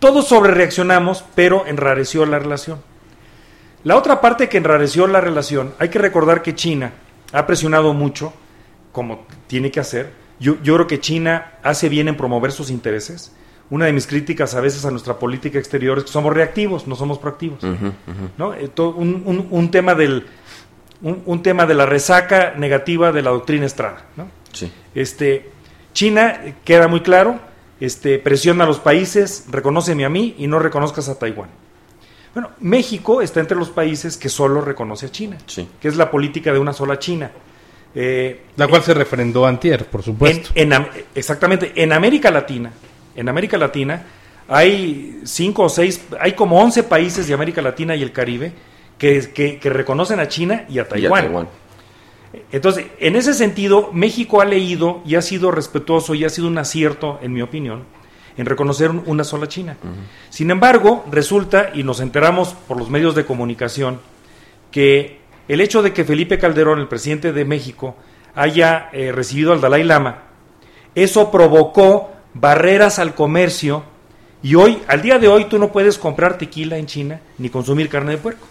todos 0.00 0.26
sobre 0.26 0.52
reaccionamos, 0.52 1.24
pero 1.36 1.64
enrareció 1.66 2.26
la 2.26 2.38
relación. 2.40 2.80
La 3.84 3.96
otra 3.96 4.20
parte 4.20 4.48
que 4.48 4.58
enrareció 4.58 5.06
la 5.06 5.20
relación, 5.20 5.72
hay 5.78 5.88
que 5.88 5.98
recordar 5.98 6.42
que 6.42 6.54
China 6.54 6.92
ha 7.32 7.46
presionado 7.46 7.94
mucho, 7.94 8.32
como 8.92 9.24
tiene 9.46 9.70
que 9.70 9.80
hacer. 9.80 10.12
Yo, 10.40 10.56
yo 10.62 10.74
creo 10.74 10.86
que 10.86 11.00
China 11.00 11.52
hace 11.62 11.88
bien 11.88 12.08
en 12.08 12.16
promover 12.16 12.50
sus 12.52 12.70
intereses. 12.70 13.32
Una 13.70 13.84
de 13.86 13.92
mis 13.92 14.06
críticas 14.06 14.54
a 14.54 14.60
veces 14.60 14.84
a 14.84 14.90
nuestra 14.90 15.18
política 15.18 15.58
exterior 15.58 15.96
es 15.98 16.04
que 16.04 16.10
somos 16.10 16.34
reactivos, 16.34 16.86
no 16.88 16.96
somos 16.96 17.18
proactivos. 17.18 17.60
¿no? 18.36 18.52
Eh, 18.54 18.68
un, 18.78 19.22
un- 19.24 19.46
un 19.50 19.70
tema 19.70 19.94
del, 19.94 20.26
un, 21.02 21.22
un 21.24 21.42
tema 21.42 21.66
de 21.66 21.74
la 21.74 21.86
resaca 21.86 22.54
negativa 22.56 23.12
de 23.12 23.22
la 23.22 23.30
doctrina 23.30 23.66
Estrada. 23.66 24.06
¿no? 24.16 24.28
Sí. 24.52 24.72
Este, 24.94 25.50
China, 25.92 26.40
queda 26.64 26.88
muy 26.88 27.00
claro, 27.00 27.38
este, 27.80 28.18
presiona 28.18 28.64
a 28.64 28.66
los 28.66 28.78
países, 28.78 29.46
reconóceme 29.50 30.04
a 30.04 30.08
mí 30.08 30.34
y 30.38 30.46
no 30.46 30.58
reconozcas 30.58 31.08
a 31.08 31.18
Taiwán. 31.18 31.48
Bueno, 32.34 32.50
México 32.60 33.22
está 33.22 33.40
entre 33.40 33.56
los 33.56 33.70
países 33.70 34.16
que 34.16 34.28
solo 34.28 34.60
reconoce 34.60 35.06
a 35.06 35.10
China, 35.10 35.38
Sí. 35.46 35.68
que 35.80 35.88
es 35.88 35.96
la 35.96 36.10
política 36.10 36.52
de 36.52 36.58
una 36.60 36.72
sola 36.72 36.98
China. 36.98 37.30
Eh, 37.94 38.42
La 38.56 38.68
cual 38.68 38.82
se 38.84 38.94
refrendó 38.94 39.44
antier, 39.46 39.86
por 39.86 40.02
supuesto. 40.02 40.50
en 40.54 40.72
Am- 40.72 40.86
exactamente, 41.14 41.72
en 41.74 41.92
América 41.92 42.30
Latina, 42.30 42.70
en 43.16 43.28
América 43.28 43.58
Latina 43.58 44.04
hay 44.46 45.20
cinco 45.24 45.64
o 45.64 45.68
seis, 45.68 46.00
hay 46.20 46.32
como 46.34 46.60
11 46.62 46.84
países 46.84 47.26
de 47.26 47.34
América 47.34 47.60
Latina 47.62 47.96
y 47.96 48.02
el 48.02 48.12
Caribe 48.12 48.52
que, 48.96 49.32
que- 49.32 49.58
que 49.58 49.70
reconocen 49.70 50.20
a 50.20 50.28
China 50.28 50.66
y 50.68 50.74
a 50.74 50.82
Y 50.82 50.84
a 50.84 50.88
Taiwán. 50.88 51.48
Entonces, 52.52 52.86
en 53.00 53.16
ese 53.16 53.34
sentido, 53.34 53.90
México 53.92 54.40
ha 54.40 54.44
leído 54.44 55.00
y 55.04 55.16
ha 55.16 55.22
sido 55.22 55.50
respetuoso 55.50 56.14
y 56.14 56.24
ha 56.24 56.28
sido 56.30 56.46
un 56.46 56.58
acierto, 56.58 57.18
en 57.22 57.32
mi 57.32 57.42
opinión, 57.42 57.82
en 58.36 58.46
reconocer 58.46 58.90
un- 58.90 59.02
una 59.06 59.24
sola 59.24 59.48
China. 59.48 59.76
Sin 60.30 60.50
embargo, 60.50 61.04
resulta, 61.10 61.70
y 61.74 61.82
nos 61.82 61.98
enteramos 62.00 62.54
por 62.68 62.76
los 62.78 62.88
medios 62.88 63.14
de 63.16 63.24
comunicación, 63.26 64.00
que 64.70 65.18
el 65.48 65.60
hecho 65.60 65.82
de 65.82 65.92
que 65.92 66.04
Felipe 66.04 66.38
Calderón, 66.38 66.78
el 66.78 66.86
presidente 66.88 67.32
de 67.32 67.44
México, 67.44 67.96
haya 68.36 68.88
eh, 68.92 69.10
recibido 69.10 69.52
al 69.52 69.60
Dalai 69.60 69.82
Lama, 69.82 70.22
eso 70.94 71.30
provocó 71.32 72.10
barreras 72.34 73.00
al 73.00 73.14
comercio 73.16 73.82
y 74.42 74.54
hoy, 74.54 74.80
al 74.86 75.02
día 75.02 75.18
de 75.18 75.26
hoy, 75.26 75.46
tú 75.46 75.58
no 75.58 75.72
puedes 75.72 75.98
comprar 75.98 76.38
tequila 76.38 76.78
en 76.78 76.86
China 76.86 77.20
ni 77.38 77.50
consumir 77.50 77.88
carne 77.88 78.12
de 78.12 78.18
puerco. 78.18 78.46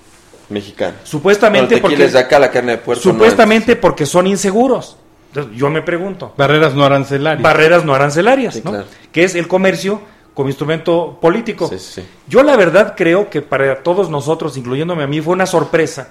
Mexicano. 0.49 0.95
Supuestamente 1.03 1.77
porque 1.77 2.05
acá, 2.05 2.39
la 2.39 2.49
carne 2.51 2.73
de 2.73 2.77
puerco. 2.79 3.03
no 3.05 3.11
supuestamente 3.13 3.75
porque 3.75 4.05
son 4.05 4.27
inseguros. 4.27 4.97
Entonces, 5.31 5.55
yo 5.55 5.69
me 5.69 5.81
pregunto, 5.83 6.33
Barreras 6.37 6.73
no 6.73 6.83
arancelarias. 6.83 7.43
barreras 7.43 7.85
no 7.85 7.93
arancelarias, 7.93 8.55
Sí, 8.55 8.61
¿no? 8.65 8.71
claro. 8.71 8.85
Que 9.11 9.23
es 9.23 9.35
el 9.35 9.47
comercio 9.47 10.01
como 10.33 10.49
instrumento 10.49 11.19
político. 11.21 11.67
Sí, 11.67 11.77
sí, 11.77 12.01
sí. 12.01 12.07
Yo 12.27 12.41
la 12.43 12.55
verdad 12.55 12.95
creo 12.97 13.29
que 13.29 13.41
para 13.41 13.83
todos 13.83 14.09
nosotros, 14.09 14.57
incluyéndome 14.57 15.03
a 15.03 15.07
mí, 15.07 15.21
fue 15.21 15.33
una 15.33 15.45
sorpresa 15.45 16.09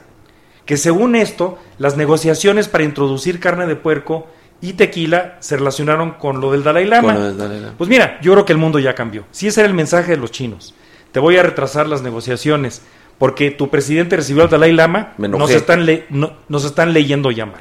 que 0.65 0.77
según 0.77 1.17
esto, 1.17 1.59
las 1.79 1.97
negociaciones 1.97 2.69
para 2.69 2.85
introducir 2.85 3.41
carne 3.41 3.67
de 3.67 3.75
puerco 3.75 4.27
y 4.61 4.75
tequila 4.75 5.37
se 5.41 5.57
relacionaron 5.57 6.13
con 6.13 6.41
lo 6.41 6.53
del 6.53 6.63
Dalai 6.63 6.85
Lama. 6.85 7.15
Con 7.15 7.23
lo 7.23 7.29
del 7.29 7.39
Dalai 7.39 7.61
Lama. 7.61 7.75
Pues 7.79 7.89
mira, 7.89 8.19
yo 8.21 8.33
creo 8.33 8.45
que 8.45 8.53
el 8.53 8.59
mundo 8.59 8.79
ya 8.79 8.95
cambió. 8.95 9.25
Si 9.33 9.47
ese 9.49 9.61
era 9.63 9.69
el 9.69 9.75
mensaje 9.75 10.11
de 10.13 10.19
los 10.19 10.31
chinos, 10.31 10.75
te 11.11 11.21
voy 11.21 11.39
a 11.39 11.43
retrasar 11.43 11.89
las 11.89 12.03
negociaciones 12.03 12.83
porque 13.19 13.51
tu 13.51 13.69
presidente 13.69 14.17
recibió 14.17 14.45
al 14.45 14.49
Dalai 14.51 14.73
Lama, 14.73 15.15
nos 15.19 15.51
están, 15.51 15.85
le- 15.87 16.07
no- 16.11 16.33
nos 16.49 16.65
están 16.65 16.93
leyendo 16.93 17.31
ya 17.31 17.47
mal. 17.47 17.61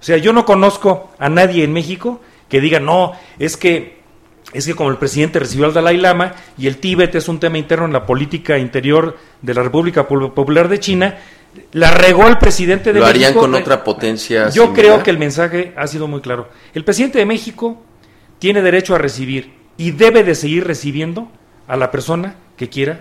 O 0.00 0.02
sea, 0.02 0.16
yo 0.18 0.32
no 0.32 0.44
conozco 0.44 1.10
a 1.18 1.28
nadie 1.28 1.64
en 1.64 1.72
México 1.72 2.20
que 2.48 2.60
diga, 2.60 2.80
no, 2.80 3.12
es 3.38 3.56
que, 3.56 3.96
es 4.52 4.66
que 4.66 4.74
como 4.74 4.90
el 4.90 4.96
presidente 4.98 5.38
recibió 5.38 5.66
al 5.66 5.74
Dalai 5.74 5.96
Lama 5.96 6.34
y 6.56 6.66
el 6.66 6.78
Tíbet 6.78 7.14
es 7.14 7.28
un 7.28 7.40
tema 7.40 7.58
interno 7.58 7.84
en 7.86 7.92
la 7.92 8.06
política 8.06 8.58
interior 8.58 9.16
de 9.42 9.54
la 9.54 9.62
República 9.62 10.06
Popular 10.06 10.68
de 10.68 10.78
China, 10.80 11.18
la 11.72 11.90
regó 11.90 12.26
el 12.28 12.38
presidente 12.38 12.92
de 12.92 13.00
Lo 13.00 13.06
harían 13.06 13.30
México. 13.30 13.40
con 13.40 13.54
otra 13.54 13.82
potencia. 13.82 14.44
Yo 14.50 14.64
similar? 14.64 14.74
creo 14.74 15.02
que 15.02 15.10
el 15.10 15.18
mensaje 15.18 15.72
ha 15.76 15.86
sido 15.86 16.06
muy 16.06 16.20
claro. 16.20 16.48
El 16.74 16.84
presidente 16.84 17.18
de 17.18 17.26
México 17.26 17.82
tiene 18.38 18.60
derecho 18.62 18.94
a 18.94 18.98
recibir 18.98 19.54
y 19.78 19.90
debe 19.90 20.22
de 20.22 20.34
seguir 20.34 20.66
recibiendo 20.66 21.28
a 21.66 21.76
la 21.76 21.90
persona 21.90 22.36
que 22.56 22.68
quiera 22.68 23.00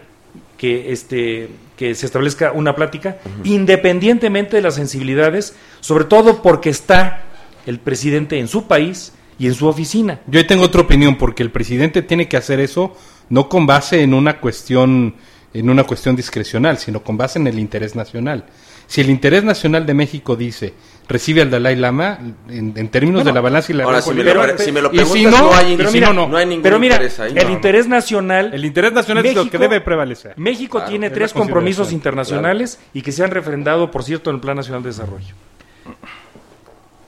que 0.58 0.92
este 0.94 1.50
que 1.78 1.96
se 1.96 2.06
establezca 2.06 2.52
una 2.52 2.76
plática 2.76 3.18
independientemente 3.44 4.58
de 4.58 4.62
las 4.62 4.76
sensibilidades, 4.76 5.56
sobre 5.82 6.06
todo 6.06 6.42
porque 6.42 6.70
está 6.70 7.24
el 7.66 7.80
presidente 7.80 8.40
en 8.40 8.48
su 8.48 8.68
país 8.68 9.14
y 9.38 9.48
en 9.48 9.54
su 9.54 9.68
oficina. 9.68 10.22
Yo 10.28 10.40
ahí 10.40 10.48
tengo 10.48 10.64
otra 10.64 10.82
opinión, 10.82 11.18
porque 11.18 11.44
el 11.44 11.52
presidente 11.52 12.02
tiene 12.02 12.28
que 12.28 12.38
hacer 12.38 12.60
eso 12.60 12.96
no 13.30 13.50
con 13.50 13.66
base 13.66 14.02
en 14.02 14.14
una 14.14 14.40
cuestión 14.40 15.16
en 15.54 15.70
una 15.70 15.86
cuestión 15.86 16.18
discrecional, 16.18 16.78
sino 16.78 17.02
con 17.02 17.16
base 17.16 17.40
en 17.40 17.48
el 17.48 17.60
interés 17.60 17.96
nacional. 17.96 18.46
Si 18.88 19.00
el 19.00 19.10
interés 19.10 19.46
nacional 19.46 19.86
de 19.86 19.94
México 19.94 20.36
dice 20.36 20.74
recibe 21.08 21.42
al 21.42 21.52
Dalai 21.52 21.76
Lama 21.76 22.18
en, 22.50 22.74
en 22.76 22.90
términos 22.90 23.20
Bueno, 23.24 23.30
de 23.32 23.36
la 23.36 23.42
balanza 23.42 23.72
y 23.72 23.76
la 23.76 23.84
Ahora, 23.84 24.02
si 24.02 24.10
me, 24.14 24.24
lo, 24.24 24.34
política, 24.42 24.56
pre- 24.56 24.66
si 24.66 24.72
me 24.72 24.82
lo 24.82 24.90
si 24.90 24.96
preguntas, 24.98 25.32
no, 25.32 25.48
no, 25.52 25.54
hay, 25.56 25.78
pero 25.78 25.90
si 25.90 25.94
mira, 25.98 26.14
no, 26.14 26.28
no 26.28 26.38
hay 26.38 26.46
ningún 26.46 26.64
Pero 26.64 26.80
mira, 26.80 26.96
interés 26.96 27.20
ahí. 27.20 27.34
el 27.38 27.46
no. 27.48 27.52
interés 27.54 27.88
nacional 27.88 28.54
el 28.54 28.66
interés 28.66 28.94
nacional 28.94 29.26
es 29.26 29.36
lo 29.36 29.50
que 29.50 29.58
debe 29.58 29.82
prevalecer. 29.82 30.34
México 30.38 30.78
Claro, 30.78 30.90
tiene 30.90 31.08
es 31.08 31.14
tres 31.14 31.34
compromisos 31.34 31.92
internacionales 31.92 32.80
y 32.94 33.02
que 33.02 33.12
se 33.12 33.24
han 33.24 33.32
refrendado, 33.32 33.92
por 33.92 34.04
cierto, 34.04 34.30
en 34.30 34.38
el 34.38 34.42
Plan 34.42 34.58
Nacional 34.58 34.82
de 34.84 34.90
Desarrollo. 34.90 35.34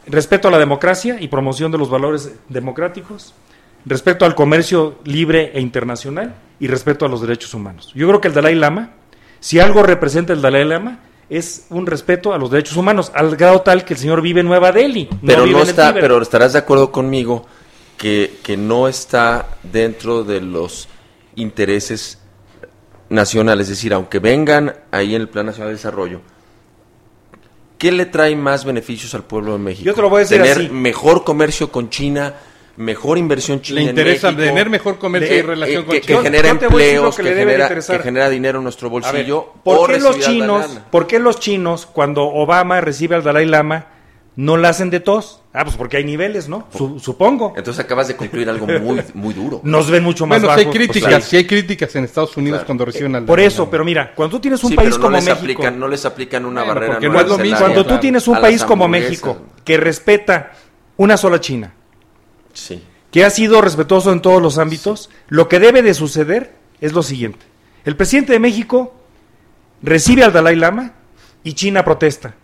Respeto 0.05 0.47
a 0.47 0.51
la 0.51 0.57
democracia 0.59 1.17
y 1.19 1.27
promoción 1.27 1.71
de 1.71 1.77
los 1.77 1.89
valores 1.89 2.31
democráticos, 2.47 3.33
respeto 3.85 4.23
al 4.25 4.35
comercio 4.35 4.99
libre 5.03 5.51
e 5.53 5.59
internacional 5.59 6.35
y 6.59 6.67
respeto 6.67 7.05
a 7.05 7.09
los 7.09 7.19
derechos 7.21 7.53
humanos. 7.53 7.91
Yo 7.93 8.07
creo 8.07 8.21
que 8.21 8.29
el 8.29 8.33
Dalai 8.33 8.55
Lama, 8.55 8.91
si 9.41 9.59
algo 9.59 9.83
representa 9.83 10.31
el 10.31 10.41
Dalai 10.41 10.63
Lama, 10.65 10.99
es 11.29 11.65
un 11.69 11.85
respeto 11.85 12.33
a 12.33 12.37
los 12.37 12.49
derechos 12.49 12.77
humanos, 12.77 13.11
al 13.13 13.35
grado 13.35 13.61
tal 13.61 13.83
que 13.83 13.93
el 13.93 13.99
señor 13.99 14.21
vive 14.21 14.41
en 14.41 14.47
Nueva 14.47 14.71
Delhi. 14.71 15.09
Pero 15.25 15.43
vive 15.43 15.53
no 15.53 15.57
en 15.57 15.63
el 15.63 15.69
está, 15.69 15.93
pero 15.93 16.21
estarás 16.21 16.53
de 16.53 16.59
acuerdo 16.59 16.91
conmigo 16.91 17.45
que, 17.97 18.39
que 18.43 18.55
no 18.55 18.87
está 18.87 19.57
dentro 19.63 20.23
de 20.23 20.41
los 20.41 20.87
intereses 21.35 22.19
nacionales, 23.09 23.69
es 23.69 23.77
decir, 23.77 23.93
aunque 23.93 24.19
vengan 24.19 24.75
ahí 24.91 25.15
en 25.15 25.21
el 25.21 25.29
Plan 25.29 25.45
Nacional 25.45 25.69
de 25.69 25.75
Desarrollo, 25.75 26.21
¿qué 27.77 27.91
le 27.91 28.05
trae 28.05 28.35
más 28.35 28.65
beneficios 28.65 29.13
al 29.13 29.23
pueblo 29.23 29.53
de 29.53 29.59
México? 29.59 29.85
Yo 29.85 29.93
te 29.93 30.01
lo 30.01 30.09
voy 30.09 30.17
a 30.17 30.19
decir 30.21 30.41
Tener 30.41 30.57
así. 30.57 30.69
mejor 30.69 31.23
comercio 31.23 31.71
con 31.71 31.89
China, 31.89 32.33
mejor 32.77 33.17
inversión 33.17 33.61
china 33.61 33.77
Le 33.81 33.83
en 33.83 33.89
interesa 33.89 34.31
México, 34.31 34.47
tener 34.49 34.69
mejor 34.69 34.97
comercio 34.99 35.29
de- 35.33 35.37
y 35.39 35.41
relación 35.41 35.81
eh, 35.81 35.85
con 35.85 35.95
que, 35.95 36.01
China. 36.01 36.17
que 36.19 36.23
genera 36.23 36.49
empleos, 36.49 37.15
que 37.15 37.23
le 37.23 37.35
genera, 37.35 37.69
que 37.69 37.99
genera 37.99 38.29
dinero 38.29 38.59
en 38.59 38.63
nuestro 38.63 38.87
A 38.87 38.91
ver, 38.93 39.01
bolsillo. 39.03 39.53
¿por, 39.63 39.91
qué 39.91 39.99
los 39.99 40.19
chinos. 40.19 40.79
¿Por 40.91 41.07
qué 41.07 41.19
los 41.19 41.39
chinos, 41.39 41.85
cuando 41.85 42.23
Obama 42.25 42.79
recibe 42.81 43.15
al 43.15 43.23
Dalai 43.23 43.45
Lama, 43.45 43.87
no 44.35 44.55
la 44.57 44.69
hacen 44.69 44.91
de 44.91 44.99
tos? 44.99 45.41
Ah, 45.53 45.63
pues 45.63 45.75
porque 45.75 45.97
hay 45.97 46.03
niveles, 46.03 46.47
¿no? 46.47 46.67
Su- 46.77 46.99
supongo. 46.99 47.53
Entonces 47.57 47.83
acabas 47.83 48.07
de 48.09 48.15
concluir 48.15 48.47
algo 48.47 48.67
muy, 48.67 49.01
muy 49.15 49.33
duro. 49.33 49.59
Nos 49.63 49.89
ven 49.89 50.03
mucho 50.03 50.27
más 50.27 50.39
Bueno, 50.39 50.53
si 50.53 50.59
hay 50.67 50.71
críticas, 50.71 51.09
pues, 51.11 51.23
si 51.25 51.37
hay 51.37 51.47
críticas 51.47 51.95
en 51.95 52.03
Estados 52.03 52.37
Unidos 52.37 52.57
Claro. 52.59 52.67
cuando 52.67 52.85
reciben 52.85 53.15
al 53.15 53.25
Por 53.25 53.37
Dalai 53.39 53.47
eso, 53.47 53.67
pero 53.67 53.83
mira, 53.83 54.13
cuando 54.13 54.35
tú 54.35 54.41
tienes 54.41 54.63
un 54.63 54.69
Sí, 54.69 54.75
país 54.75 54.89
pero 54.89 54.97
no 54.99 55.03
como 55.05 55.15
les 55.15 55.25
México, 55.25 55.41
aplican, 55.41 55.79
no 55.79 55.87
les 55.87 56.05
aplican 56.05 56.45
una 56.45 56.61
Bueno, 56.61 56.73
barrera 56.75 56.93
porque 56.93 57.09
no 57.09 57.19
es 57.21 57.27
lo 57.27 57.37
mismo, 57.39 57.57
cuando 57.59 57.85
tú 57.87 57.97
tienes 57.97 58.27
un 58.27 58.39
país 58.39 58.63
como. 58.63 58.87
México 58.87 59.37
que 59.65 59.77
respeta 59.77 60.51
una 60.97 61.17
sola 61.17 61.41
China, 61.41 61.73
Sí. 62.57 62.81
que 63.11 63.23
ha 63.23 63.29
sido 63.29 63.61
respetuoso 63.61 64.11
en 64.11 64.21
todos 64.21 64.41
los 64.41 64.57
ámbitos, 64.57 65.09
lo 65.27 65.47
que 65.47 65.59
debe 65.59 65.81
de 65.81 65.93
suceder 65.93 66.53
es 66.81 66.93
lo 66.93 67.03
siguiente. 67.03 67.45
El 67.85 67.95
presidente 67.95 68.33
de 68.33 68.39
México 68.39 68.93
recibe 69.81 70.23
al 70.23 70.33
Dalai 70.33 70.55
Lama 70.55 70.93
y 71.43 71.53
China 71.53 71.85
protesta. 71.85 72.35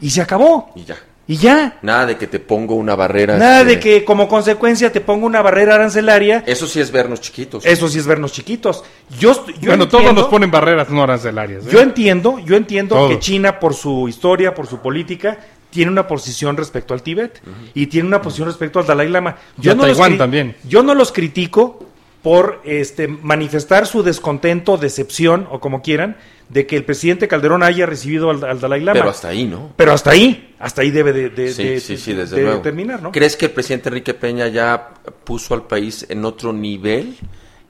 Y 0.00 0.10
se 0.10 0.20
acabó. 0.20 0.70
Y 0.76 0.84
ya. 0.84 0.96
Y 1.26 1.36
ya. 1.38 1.78
Nada 1.80 2.04
de 2.04 2.18
que 2.18 2.26
te 2.26 2.38
pongo 2.38 2.74
una 2.74 2.94
barrera. 2.94 3.38
Nada 3.38 3.60
este, 3.62 3.74
de 3.74 3.80
que 3.80 4.04
como 4.04 4.28
consecuencia 4.28 4.92
te 4.92 5.00
ponga 5.00 5.24
una 5.24 5.40
barrera 5.40 5.76
arancelaria. 5.76 6.44
Eso 6.46 6.66
sí 6.66 6.80
es 6.80 6.90
vernos 6.90 7.20
chiquitos. 7.22 7.64
Eso 7.64 7.88
sí 7.88 7.98
es 7.98 8.06
vernos 8.06 8.30
chiquitos. 8.32 8.84
Yo, 9.18 9.32
yo 9.46 9.68
bueno, 9.70 9.88
todos 9.88 10.02
entiendo- 10.02 10.20
nos 10.20 10.30
ponen 10.30 10.50
barreras 10.50 10.90
no 10.90 11.02
arancelarias. 11.02 11.64
¿eh? 11.66 11.70
Yo 11.72 11.80
entiendo, 11.80 12.38
yo 12.40 12.56
entiendo 12.56 12.94
Todos. 12.94 13.10
que 13.10 13.18
China 13.20 13.58
por 13.58 13.72
su 13.72 14.06
historia, 14.06 14.54
por 14.54 14.66
su 14.66 14.80
política, 14.80 15.38
tiene 15.74 15.90
una 15.90 16.06
posición 16.06 16.56
respecto 16.56 16.94
al 16.94 17.02
Tíbet 17.02 17.42
y 17.74 17.88
tiene 17.88 18.06
una 18.08 18.22
posición 18.22 18.48
respecto 18.48 18.78
al 18.78 18.86
Dalai 18.86 19.08
Lama. 19.08 19.36
Y 19.60 19.68
a 19.68 19.74
los 19.74 19.84
Taiwán 19.84 20.16
también. 20.16 20.56
Yo 20.66 20.82
no 20.82 20.94
los 20.94 21.12
critico 21.12 21.90
por 22.22 22.62
este 22.64 23.06
manifestar 23.08 23.86
su 23.86 24.02
descontento, 24.02 24.78
decepción 24.78 25.46
o 25.50 25.60
como 25.60 25.82
quieran 25.82 26.16
de 26.48 26.66
que 26.66 26.76
el 26.76 26.84
presidente 26.84 27.26
Calderón 27.28 27.62
haya 27.62 27.84
recibido 27.86 28.30
al, 28.30 28.42
al 28.44 28.60
Dalai 28.60 28.80
Lama. 28.82 28.98
Pero 29.00 29.10
hasta 29.10 29.28
ahí, 29.28 29.44
¿no? 29.46 29.72
Pero 29.76 29.92
hasta 29.92 30.10
ahí, 30.12 30.54
hasta 30.58 30.82
ahí 30.82 30.90
debe 30.90 31.12
de, 31.12 31.28
de- 31.30 31.52
sí, 31.52 31.64
de- 31.64 31.80
sí, 31.80 31.96
sí, 31.98 32.12
de- 32.12 32.20
desde 32.22 32.36
de 32.36 32.42
luego. 32.42 32.62
terminar, 32.62 33.02
¿no? 33.02 33.12
¿Crees 33.12 33.36
que 33.36 33.46
el 33.46 33.52
presidente 33.52 33.88
Enrique 33.90 34.14
Peña 34.14 34.48
ya 34.48 34.90
puso 35.24 35.52
al 35.54 35.64
país 35.66 36.06
en 36.08 36.24
otro 36.24 36.52
nivel 36.52 37.16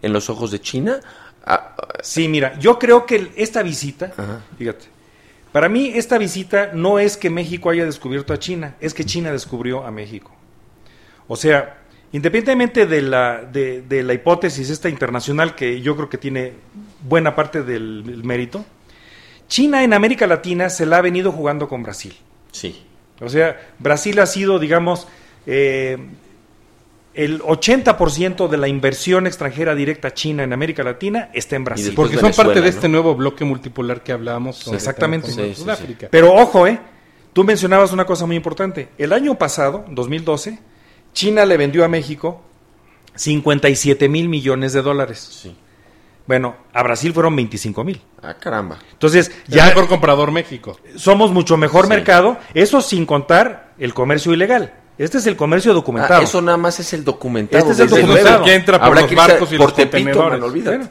en 0.03 0.13
los 0.13 0.29
ojos 0.31 0.51
de 0.53 0.61
China? 0.61 1.01
Ah, 1.47 1.75
ah, 1.77 1.89
Sí, 2.03 2.29
mira, 2.29 2.59
yo 2.59 2.79
creo 2.79 3.07
que 3.07 3.33
esta 3.37 3.63
visita, 3.63 4.13
Ajá. 4.17 4.41
fíjate, 4.59 4.85
para 5.55 5.69
mí 5.69 5.93
esta 5.95 6.19
visita 6.19 6.73
no 6.75 6.99
es 6.99 7.17
que 7.17 7.31
México 7.31 7.71
haya 7.71 7.85
descubierto 7.85 8.33
a 8.33 8.41
China, 8.41 8.75
es 8.81 8.93
que 8.93 9.05
China 9.05 9.31
descubrió 9.31 9.87
a 9.87 9.93
México. 9.93 10.33
O 11.29 11.37
sea, 11.37 11.79
independientemente 12.11 12.87
de 12.87 13.01
la, 13.03 13.43
de, 13.43 13.83
de 13.83 14.03
la 14.03 14.15
hipótesis 14.15 14.69
esta 14.69 14.89
internacional 14.89 15.55
que 15.55 15.81
yo 15.81 15.95
creo 15.95 16.09
que 16.09 16.19
tiene 16.19 16.55
buena 17.09 17.37
parte 17.37 17.63
del, 17.63 18.03
del 18.05 18.25
mérito, 18.25 18.65
China 19.47 19.85
en 19.85 19.93
América 19.93 20.27
Latina 20.27 20.69
se 20.71 20.87
la 20.87 20.97
ha 20.97 21.03
venido 21.03 21.31
jugando 21.31 21.69
con 21.69 21.85
Brasil. 21.85 22.17
sí. 22.51 22.83
O 23.21 23.29
sea, 23.29 23.57
Brasil 23.79 24.19
ha 24.19 24.27
sido, 24.27 24.59
digamos, 24.59 25.07
eh, 25.47 25.99
el 27.15 27.41
80% 27.43 28.49
de 28.49 28.57
la 28.57 28.69
inversión 28.69 29.27
extranjera 29.27 29.75
directa 29.75 30.13
china 30.15 30.43
en 30.43 30.53
América 30.53 30.83
Latina 30.83 31.31
está 31.33 31.57
en 31.57 31.65
Brasil. 31.65 31.93
Porque 31.95 32.17
son 32.19 32.33
parte 32.33 32.55
de 32.57 32.61
¿no? 32.63 32.67
este 32.67 32.89
nuevo 32.89 33.15
bloque 33.15 33.45
multipolar 33.45 34.03
que 34.03 34.13
hablábamos. 34.13 34.65
donde 34.65 34.79
exactamente. 34.79 35.29
Sí, 35.29 35.33
sí, 35.35 35.39
con 35.41 35.49
sí. 35.55 35.55
Sudáfrica. 35.63 36.09
Pero 36.11 36.35
ojo, 36.35 36.67
¿eh? 36.67 36.79
Tú 37.33 37.45
mencionabas 37.45 37.93
una 37.93 38.05
cosa 38.05 38.27
muy 38.27 38.37
importante. 38.37 38.89
El 38.99 39.13
año 39.13 39.37
pasado, 39.37 39.85
2012, 39.91 40.59
China 41.13 41.45
le 41.45 41.57
vendió 41.57 41.85
a 41.85 41.89
México 41.89 42.43
57 43.17 44.09
mil 44.09 44.29
millones 44.29 44.73
de 44.73 44.83
dólares. 44.83 45.19
Sí. 45.43 45.57
Bueno, 46.27 46.57
a 46.73 46.83
Brasil 46.83 47.13
fueron 47.13 47.37
25 47.37 47.85
mil. 47.85 48.01
Ah, 48.23 48.35
caramba. 48.35 48.79
Entonces, 48.93 49.31
Ya 49.47 49.59
ya 49.59 49.67
mejor 49.67 49.89
comprador 49.89 50.31
México. 50.33 50.79
somos 50.97 51.31
mucho 51.33 51.57
mejor 51.57 51.85
Sí. 51.85 51.91
mercado. 51.91 52.39
Eso 52.55 52.81
sin 52.81 53.05
contar 53.05 53.75
el 53.79 53.93
comercio 53.95 54.33
ilegal. 54.33 54.73
Este 54.97 55.19
es 55.19 55.27
el 55.27 55.37
comercio 55.37 55.73
Ah, 55.73 55.75
documentado. 55.75 56.23
eso 56.23 56.41
nada 56.41 56.57
más 56.57 56.79
es 56.81 56.93
el 56.93 57.03
documentado. 57.05 57.59
Este 57.71 57.73
es 57.73 57.81
el 57.81 57.89
documentado. 58.01 58.45
que 58.45 58.55
entra 58.55 58.79
por 58.79 58.87
Habrá 58.89 59.01
los 59.01 59.11
que 59.11 59.17
barcos 59.17 59.53
y 59.53 59.57
por 59.57 59.67
los 59.67 59.75
Tepito, 59.77 60.13
contenedores. 60.23 60.89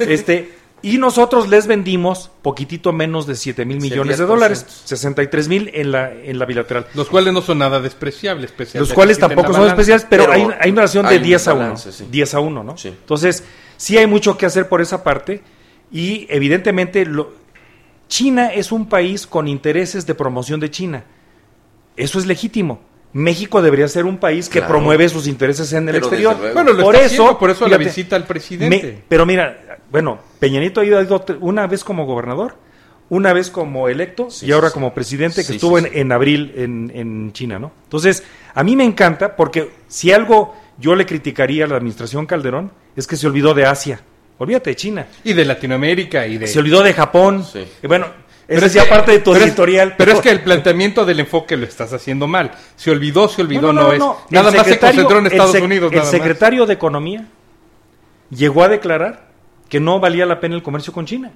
este, 0.00 0.54
y 0.82 0.98
nosotros 0.98 1.48
les 1.48 1.66
vendimos 1.68 2.30
poquitito 2.42 2.92
menos 2.92 3.26
de 3.26 3.36
7 3.36 3.64
mil 3.64 3.80
millones 3.80 4.18
de 4.18 4.24
10%. 4.24 4.26
dólares, 4.26 4.66
63 4.84 5.48
mil 5.48 5.70
en 5.72 5.92
la, 5.92 6.12
en 6.12 6.38
la 6.38 6.44
bilateral. 6.46 6.86
Los 6.94 7.08
cuales 7.08 7.32
no 7.32 7.40
son 7.42 7.58
nada 7.58 7.80
despreciables. 7.80 8.52
Los 8.74 8.92
cuales 8.92 9.18
tampoco 9.18 9.52
son 9.54 9.68
especiales, 9.68 10.04
pero, 10.10 10.24
Pero 10.24 10.32
hay, 10.34 10.42
hay 10.60 10.70
una 10.70 10.80
relación 10.82 11.04
de 11.06 11.12
hay 11.12 11.16
un 11.18 11.22
10 11.22 11.48
a 11.48 11.52
1. 11.54 11.60
balance, 11.62 11.92
sí. 11.92 12.06
10 12.10 12.34
a 12.34 12.40
1, 12.40 12.64
¿no? 12.64 12.76
Sí. 12.76 12.88
Entonces, 12.88 13.44
sí 13.76 13.96
hay 13.96 14.06
mucho 14.08 14.36
que 14.36 14.46
hacer 14.46 14.68
por 14.68 14.80
esa 14.82 15.04
parte 15.04 15.42
y 15.92 16.26
evidentemente 16.28 17.06
lo- 17.06 17.32
China 18.08 18.48
es 18.52 18.70
un 18.72 18.88
país 18.88 19.26
con 19.26 19.48
intereses 19.48 20.06
de 20.06 20.14
promoción 20.14 20.58
de 20.60 20.70
China. 20.70 21.04
Eso 21.96 22.18
es 22.18 22.26
legítimo. 22.26 22.80
México 23.14 23.62
debería 23.62 23.88
ser 23.88 24.04
un 24.04 24.18
país 24.18 24.48
que 24.48 24.58
Claro. 24.58 24.74
promueve 24.74 25.08
sus 25.08 25.26
intereses 25.26 25.72
en 25.72 25.88
el 25.88 25.94
Pero 25.94 26.06
exterior. 26.06 26.36
Bueno, 26.52 26.72
lo 26.72 26.82
por 26.84 26.94
está 26.94 27.06
eso, 27.06 27.14
haciendo, 27.22 27.38
por 27.38 27.50
eso 27.50 27.66
la 27.68 27.78
visita 27.78 28.16
al 28.16 28.26
presidente. 28.26 28.68
me- 28.86 29.02
pero 29.08 29.24
mira, 29.24 29.78
bueno, 29.90 30.18
Peñanito 30.40 30.80
ha 30.80 30.84
ido, 30.84 31.24
una 31.40 31.66
vez 31.66 31.82
como 31.84 32.04
gobernador, 32.06 32.56
una 33.10 33.32
vez 33.32 33.50
como 33.50 33.88
electo 33.88 34.30
Sí, 34.30 34.46
y 34.46 34.52
ahora 34.52 34.68
sí, 34.68 34.74
como 34.74 34.92
presidente 34.92 35.44
que 35.46 35.52
estuvo 35.52 35.78
sí, 35.78 35.84
en, 35.86 35.92
sí. 35.92 35.98
en 36.00 36.12
abril 36.12 36.52
en, 36.56 36.92
en 36.94 37.32
China, 37.32 37.58
¿no? 37.58 37.70
Entonces, 37.84 38.24
a 38.54 38.64
mí 38.64 38.74
me 38.76 38.84
encanta 38.84 39.36
porque 39.36 39.70
si 39.86 40.10
algo 40.10 40.54
yo 40.78 40.94
le 40.96 41.06
criticaría 41.06 41.66
a 41.66 41.68
la 41.68 41.76
administración 41.76 42.26
Calderón 42.26 42.72
es 42.96 43.06
que 43.06 43.14
se 43.16 43.26
olvidó 43.26 43.54
de 43.54 43.64
Asia. 43.66 44.00
Olvídate 44.38 44.70
de 44.70 44.76
China. 44.76 45.06
Y 45.22 45.32
de 45.34 45.44
Latinoamérica 45.44 46.26
y 46.26 46.38
de... 46.38 46.48
Se 46.48 46.58
olvidó 46.58 46.82
de 46.82 46.92
Japón. 46.92 47.44
Sí. 47.44 47.64
Y 47.80 47.86
bueno, 47.86 48.06
Pero 48.54 48.66
es 48.66 48.72
ya 48.72 48.84
que- 48.84 48.88
parte 48.90 49.12
de 49.12 49.18
tu 49.20 49.32
pero 49.32 49.44
es- 49.44 49.50
editorial. 49.50 49.94
Pero 49.96 50.12
es 50.12 50.20
que 50.20 50.30
el 50.30 50.40
planteamiento 50.42 51.04
del 51.04 51.20
enfoque 51.20 51.56
lo 51.56 51.64
estás 51.66 51.92
haciendo 51.92 52.26
mal. 52.26 52.52
Se 52.76 52.90
olvidó, 52.90 53.28
se 53.28 53.42
olvidó, 53.42 53.72
no, 53.72 53.92
es. 53.92 53.98
Nada 54.30 54.50
más 54.50 54.66
se 54.66 54.78
concentró 54.78 55.18
en 55.18 55.26
Estados 55.26 55.54
Unidos. 55.60 55.90
El 55.92 55.98
nada 55.98 56.10
más. 56.10 56.10
secretario 56.10 56.66
de 56.66 56.74
Economía 56.74 57.26
llegó 58.30 58.62
a 58.64 58.68
declarar 58.68 59.28
que 59.68 59.80
no 59.80 60.00
valía 60.00 60.26
la 60.26 60.40
pena 60.40 60.54
el 60.54 60.62
comercio 60.62 60.92
con 60.92 61.06
China. 61.06 61.32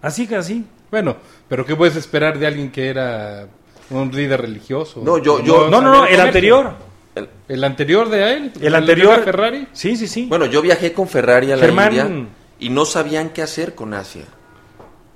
Así 0.00 0.26
que 0.26 0.36
así. 0.36 0.64
Bueno, 0.90 1.16
pero 1.48 1.64
¿qué 1.64 1.76
puedes 1.76 1.96
esperar 1.96 2.38
de 2.38 2.46
alguien 2.46 2.70
que 2.70 2.88
era 2.88 3.46
un 3.90 4.10
líder 4.10 4.40
religioso? 4.42 5.00
No, 5.04 5.18
yo- 5.18 5.42
yo- 5.42 5.68
No, 5.70 5.80
no, 5.80 5.88
no, 5.90 5.94
el 5.94 6.00
comercio. 6.00 6.22
anterior. 6.24 6.72
El- 7.14 7.28
¿El 7.48 7.64
anterior 7.64 8.08
de 8.08 8.24
a 8.24 8.32
él? 8.32 8.52
El 8.60 8.74
anterior. 8.74 9.18
de 9.18 9.22
Ferrari? 9.22 9.68
Sí, 9.72 9.96
sí, 9.96 10.08
sí. 10.08 10.26
Bueno, 10.28 10.46
yo 10.46 10.62
viajé 10.62 10.92
con 10.92 11.08
Ferrari 11.08 11.52
a 11.52 11.56
la 11.56 11.62
Germán- 11.66 11.92
India 11.94 12.26
y 12.58 12.70
no 12.70 12.84
sabían 12.86 13.30
qué 13.30 13.42
hacer 13.42 13.74
con 13.74 13.92
Asia. 13.94 14.24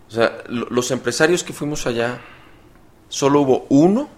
O 0.09 0.11
sea, 0.12 0.38
lo- 0.49 0.66
los 0.71 0.90
empresarios 0.90 1.42
que 1.45 1.53
fuimos 1.53 1.87
allá, 1.87 2.21
solo 3.09 3.40
hubo 3.40 3.66
uno 3.71 4.09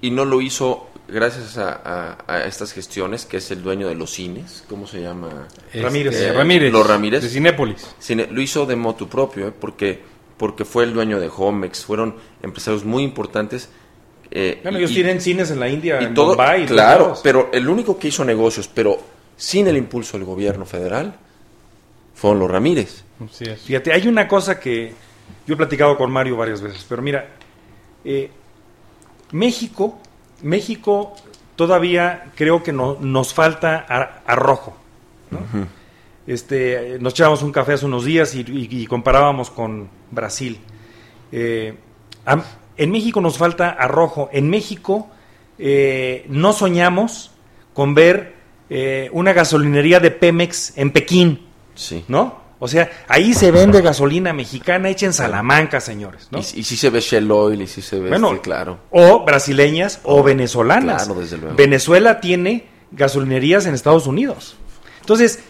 y 0.00 0.10
no 0.10 0.24
lo 0.24 0.40
hizo 0.40 0.88
gracias 1.08 1.58
a, 1.58 1.72
a- 1.84 2.16
a 2.26 2.44
estas 2.46 2.72
gestiones, 2.72 3.24
que 3.26 3.36
es 3.38 3.50
el 3.50 3.62
dueño 3.62 3.88
de 3.88 3.94
los 3.94 4.10
cines, 4.10 4.64
¿cómo 4.68 4.86
se 4.86 5.00
llama? 5.02 5.48
Ramírez. 5.74 6.14
Este, 6.14 6.28
Eh, 6.28 6.32
Ramírez. 6.32 6.72
los 6.72 6.86
Ramírez. 6.86 7.22
De 7.22 7.28
Cinépolis. 7.28 7.86
Cine- 7.98 8.28
lo 8.30 8.40
hizo 8.40 8.66
de 8.66 8.76
motu 8.76 9.08
propio, 9.08 9.48
¿eh? 9.48 9.52
porque, 9.58 10.00
porque 10.36 10.64
fue 10.64 10.84
el 10.84 10.92
dueño 10.94 11.20
de 11.20 11.30
Homex, 11.34 11.84
fueron 11.84 12.16
empresarios 12.42 12.84
muy 12.84 13.02
importantes. 13.02 13.68
eh, 14.30 14.58
Bueno, 14.62 14.78
y- 14.78 14.80
ellos 14.80 14.90
y- 14.92 14.94
tienen 14.94 15.20
cines 15.20 15.50
en 15.50 15.60
la 15.60 15.68
India, 15.68 16.00
y 16.00 16.06
en 16.06 16.14
todo, 16.14 16.28
Bombay. 16.28 16.66
claro, 16.66 17.04
todos 17.04 17.20
pero 17.22 17.50
el 17.52 17.68
único 17.68 17.98
que 17.98 18.08
hizo 18.08 18.24
negocios, 18.24 18.68
pero 18.72 18.98
sin 19.36 19.68
el 19.68 19.76
impulso 19.76 20.16
del 20.16 20.26
gobierno 20.26 20.64
federal, 20.66 21.14
fueron 22.14 22.40
los 22.40 22.50
Ramírez. 22.50 23.03
Así 23.22 23.44
es. 23.44 23.60
Fíjate, 23.62 23.92
hay 23.92 24.06
una 24.08 24.26
cosa 24.26 24.58
que 24.58 24.92
yo 25.46 25.54
he 25.54 25.56
platicado 25.56 25.96
con 25.96 26.10
Mario 26.10 26.36
varias 26.36 26.60
veces, 26.62 26.84
pero 26.88 27.02
mira, 27.02 27.28
eh, 28.04 28.30
México, 29.32 29.98
México 30.42 31.14
todavía 31.56 32.32
creo 32.34 32.62
que 32.62 32.72
no- 32.72 32.96
nos 33.00 33.32
falta 33.34 33.78
arrojo. 34.26 34.76
¿no? 35.30 35.40
este, 36.26 36.96
nos 37.00 37.12
echábamos 37.12 37.42
un 37.42 37.52
café 37.52 37.72
hace 37.74 37.84
unos 37.86 38.04
días 38.04 38.34
y, 38.34 38.40
y- 38.40 38.68
y 38.82 38.86
comparábamos 38.86 39.50
con 39.50 39.88
Brasil. 40.10 40.58
Eh, 41.32 41.74
en 42.76 42.90
México 42.90 43.20
nos 43.20 43.36
falta 43.36 43.70
arrojo. 43.70 44.28
En 44.32 44.48
México 44.48 45.08
eh, 45.58 46.24
no 46.28 46.52
soñamos 46.52 47.30
con 47.74 47.94
ver 47.94 48.34
eh, 48.70 49.08
una 49.12 49.32
gasolinería 49.32 50.00
de 50.00 50.10
Pemex 50.10 50.76
en 50.78 50.90
Pekín. 50.92 51.46
Sí. 51.74 52.04
¿no? 52.08 52.43
O 52.64 52.68
sea, 52.68 52.90
ahí 53.08 53.34
se 53.34 53.50
vende 53.50 53.82
gasolina 53.82 54.32
mexicana 54.32 54.88
hecha 54.88 55.04
en 55.04 55.12
Salamanca, 55.12 55.80
señores, 55.82 56.28
¿no? 56.30 56.38
Y, 56.38 56.60
y 56.60 56.64
sí 56.64 56.78
se 56.78 56.88
ve 56.88 57.00
Shell 57.00 57.30
Oil 57.30 57.60
y 57.60 57.66
sí 57.66 57.82
se 57.82 57.98
ve, 58.00 58.08
Bueno, 58.08 58.28
este, 58.30 58.40
claro. 58.40 58.78
O 58.90 59.22
brasileñas 59.22 60.00
o 60.02 60.22
venezolanas. 60.22 61.04
Claro, 61.04 61.20
desde 61.20 61.36
luego. 61.36 61.56
Venezuela 61.56 62.20
tiene 62.20 62.66
gasolinerías 62.90 63.66
en 63.66 63.74
Estados 63.74 64.06
Unidos. 64.06 64.56
Entonces, 65.00 65.40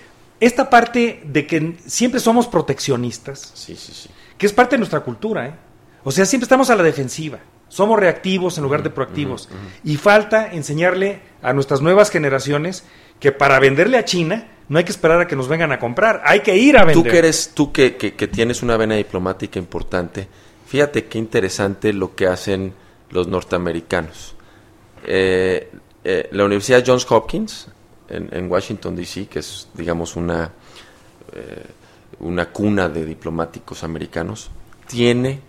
esta 0.41 0.69
parte 0.69 1.23
de 1.25 1.47
que 1.47 1.77
siempre 1.87 2.19
somos 2.19 2.49
proteccionistas, 2.49 3.53
Sí, 3.55 3.77
sí, 3.77 3.93
sí. 3.95 4.11
que 4.37 4.47
es 4.47 4.53
parte 4.53 4.75
de 4.75 4.79
nuestra 4.79 4.99
cultura, 5.01 5.47
¿eh? 5.47 5.55
O 6.03 6.11
sea, 6.11 6.27
siempre 6.27 6.47
estamos 6.47 6.69
a 6.69 6.75
la 6.75 6.83
defensiva. 6.83 7.39
Somos 7.69 7.99
reactivos 7.99 8.59
en 8.59 8.65
lugar 8.65 8.83
de 8.83 8.91
proactivos. 8.91 9.49
Y 9.85 9.97
falta 9.99 10.53
enseñarle 10.53 11.21
a 11.43 11.53
nuestras 11.53 11.81
nuevas 11.81 12.11
generaciones 12.11 12.83
que 13.21 13.31
para 13.31 13.61
venderle 13.61 13.99
a 13.99 14.05
China 14.05 14.49
no 14.69 14.79
hay 14.79 14.85
que 14.85 14.93
esperar 14.93 15.21
a 15.21 15.27
que 15.27 15.37
nos 15.37 15.49
vengan 15.49 15.73
a 15.73 15.79
comprar, 15.79 16.23
hay 16.25 16.41
que 16.41 16.57
ir 16.57 16.77
a 16.77 16.85
vender. 16.85 17.03
Tú 17.05 17.11
que 17.11 17.19
eres, 17.19 17.51
tú 17.55 17.73
que, 17.73 17.97
que- 17.97 18.15
que 18.15 18.29
tienes 18.29 18.63
una 18.63 18.77
vena 18.77 18.95
diplomática 18.97 19.59
importante, 19.59 20.27
fíjate 20.67 21.05
qué 21.07 21.19
interesante 21.19 21.93
lo 21.93 22.15
que 22.15 22.27
hacen 22.27 22.73
los 23.11 23.29
norteamericanos. 23.29 24.35
Eh, 25.07 25.71
eh, 26.03 26.29
la 26.33 26.45
Universidad 26.45 26.83
Johns 26.87 27.07
Hopkins 27.11 27.69
en, 28.09 28.29
en 28.33 28.51
Washington 28.51 28.97
D.C., 28.97 29.27
que 29.27 29.39
es, 29.41 29.69
digamos, 29.75 30.17
una 30.17 30.51
eh, 31.35 31.67
una 32.21 32.47
cuna 32.51 32.89
de 32.89 33.05
diplomáticos 33.05 33.83
americanos, 33.85 34.51
tiene 34.87 35.41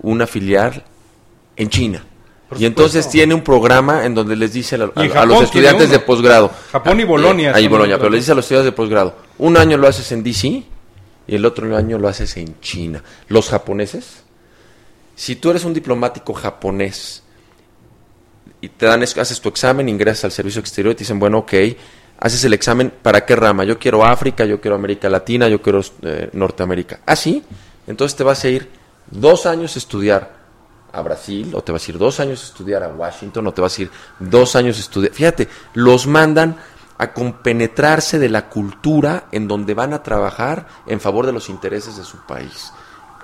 una 0.00 0.26
filial 0.26 0.82
en 1.56 1.68
China. 1.68 2.04
Por 2.52 2.60
y 2.60 2.66
entonces 2.66 3.08
tiene 3.08 3.34
un 3.34 3.42
programa 3.42 4.04
en 4.04 4.14
donde 4.14 4.36
les 4.36 4.52
dice 4.52 4.76
a, 4.76 5.24
los 5.26 5.42
estudiantes 5.42 5.90
de 5.90 5.98
posgrado. 5.98 6.50
Japón 6.70 7.00
y 7.00 7.02
Ah, 7.02 7.06
Bolonia 7.06 7.52
ahí 7.54 7.68
Bolonia, 7.68 7.98
pero 7.98 8.10
les 8.10 8.20
dice 8.20 8.32
a 8.32 8.34
los 8.34 8.44
estudiantes 8.44 8.72
de 8.72 8.76
posgrado, 8.76 9.16
un 9.38 9.56
año 9.56 9.76
lo 9.76 9.88
haces 9.88 10.10
en 10.12 10.22
DC 10.22 10.46
y 11.26 11.34
el 11.34 11.44
otro 11.44 11.74
año 11.76 11.98
lo 11.98 12.08
haces 12.08 12.36
en 12.36 12.60
China. 12.60 13.02
Los 13.28 13.48
japoneses, 13.48 14.22
si 15.14 15.36
tú 15.36 15.50
eres 15.50 15.64
un 15.64 15.72
diplomático 15.74 16.32
japonés 16.34 17.22
y 18.60 18.68
te 18.68 18.86
dan, 18.86 19.02
es- 19.02 19.16
haces 19.18 19.40
tu 19.40 19.48
examen, 19.48 19.88
ingresas 19.88 20.24
al 20.24 20.32
servicio 20.32 20.60
exterior 20.60 20.92
y 20.92 20.94
te 20.96 21.00
dicen, 21.00 21.18
bueno, 21.18 21.38
ok, 21.38 21.52
haces 22.18 22.44
el 22.44 22.52
examen, 22.52 22.92
¿para 23.02 23.24
qué 23.24 23.34
rama? 23.34 23.64
Yo 23.64 23.78
quiero 23.78 24.04
África, 24.04 24.44
yo 24.44 24.60
quiero 24.60 24.76
América 24.76 25.08
Latina, 25.08 25.48
yo 25.48 25.60
quiero 25.60 25.80
eh, 26.02 26.28
Norteamérica. 26.32 27.00
Ah, 27.06 27.16
sí, 27.16 27.42
entonces 27.86 28.16
te 28.16 28.22
vas 28.24 28.44
a 28.44 28.48
ir 28.48 28.68
dos 29.10 29.46
años 29.46 29.74
a 29.74 29.78
estudiar 29.78 30.41
a 30.92 31.00
Brasil, 31.02 31.52
o 31.54 31.62
te 31.62 31.72
vas 31.72 31.86
a 31.86 31.90
ir 31.90 31.98
dos 31.98 32.20
años 32.20 32.42
a 32.42 32.46
estudiar 32.46 32.82
a 32.82 32.88
Washington, 32.88 33.46
o 33.46 33.52
te 33.52 33.60
vas 33.62 33.78
a 33.78 33.82
ir 33.82 33.90
dos 34.18 34.54
años 34.56 34.76
a 34.76 34.80
estudiar. 34.80 35.12
Fíjate, 35.12 35.48
los 35.74 36.06
mandan 36.06 36.56
a 36.98 37.12
compenetrarse 37.12 38.18
de 38.18 38.28
la 38.28 38.48
cultura 38.48 39.24
en 39.32 39.48
donde 39.48 39.74
van 39.74 39.92
a 39.94 40.02
trabajar 40.02 40.66
en 40.86 41.00
favor 41.00 41.26
de 41.26 41.32
los 41.32 41.48
intereses 41.48 41.96
de 41.96 42.04
su 42.04 42.18
país. 42.26 42.72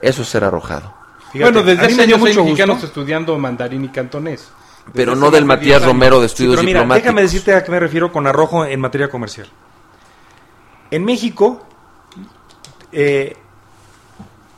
Eso 0.00 0.22
es 0.22 0.28
ser 0.28 0.44
arrojado. 0.44 0.94
Fíjate, 1.32 1.52
bueno, 1.52 1.62
desde 1.62 1.84
hace 1.86 2.02
años 2.02 2.14
hay 2.18 2.18
mucho 2.28 2.44
mexicanos 2.44 2.76
gusto. 2.76 2.86
estudiando 2.86 3.36
mandarín 3.38 3.84
y 3.84 3.88
cantonés. 3.90 4.48
Pero 4.94 5.14
no 5.14 5.30
del 5.30 5.44
Matías 5.44 5.66
10 5.66 5.82
años. 5.82 5.86
Romero 5.92 6.20
de 6.20 6.28
Sí, 6.28 6.32
estudios 6.32 6.54
pero 6.56 6.64
mira, 6.64 6.78
diplomáticos. 6.80 7.04
déjame 7.04 7.22
decirte 7.22 7.54
a 7.54 7.62
qué 7.62 7.70
me 7.70 7.78
refiero 7.80 8.10
con 8.10 8.26
arrojo 8.26 8.64
en 8.64 8.80
materia 8.80 9.10
comercial. 9.10 9.46
En 10.90 11.04
México, 11.04 11.66
eh, 12.90 13.36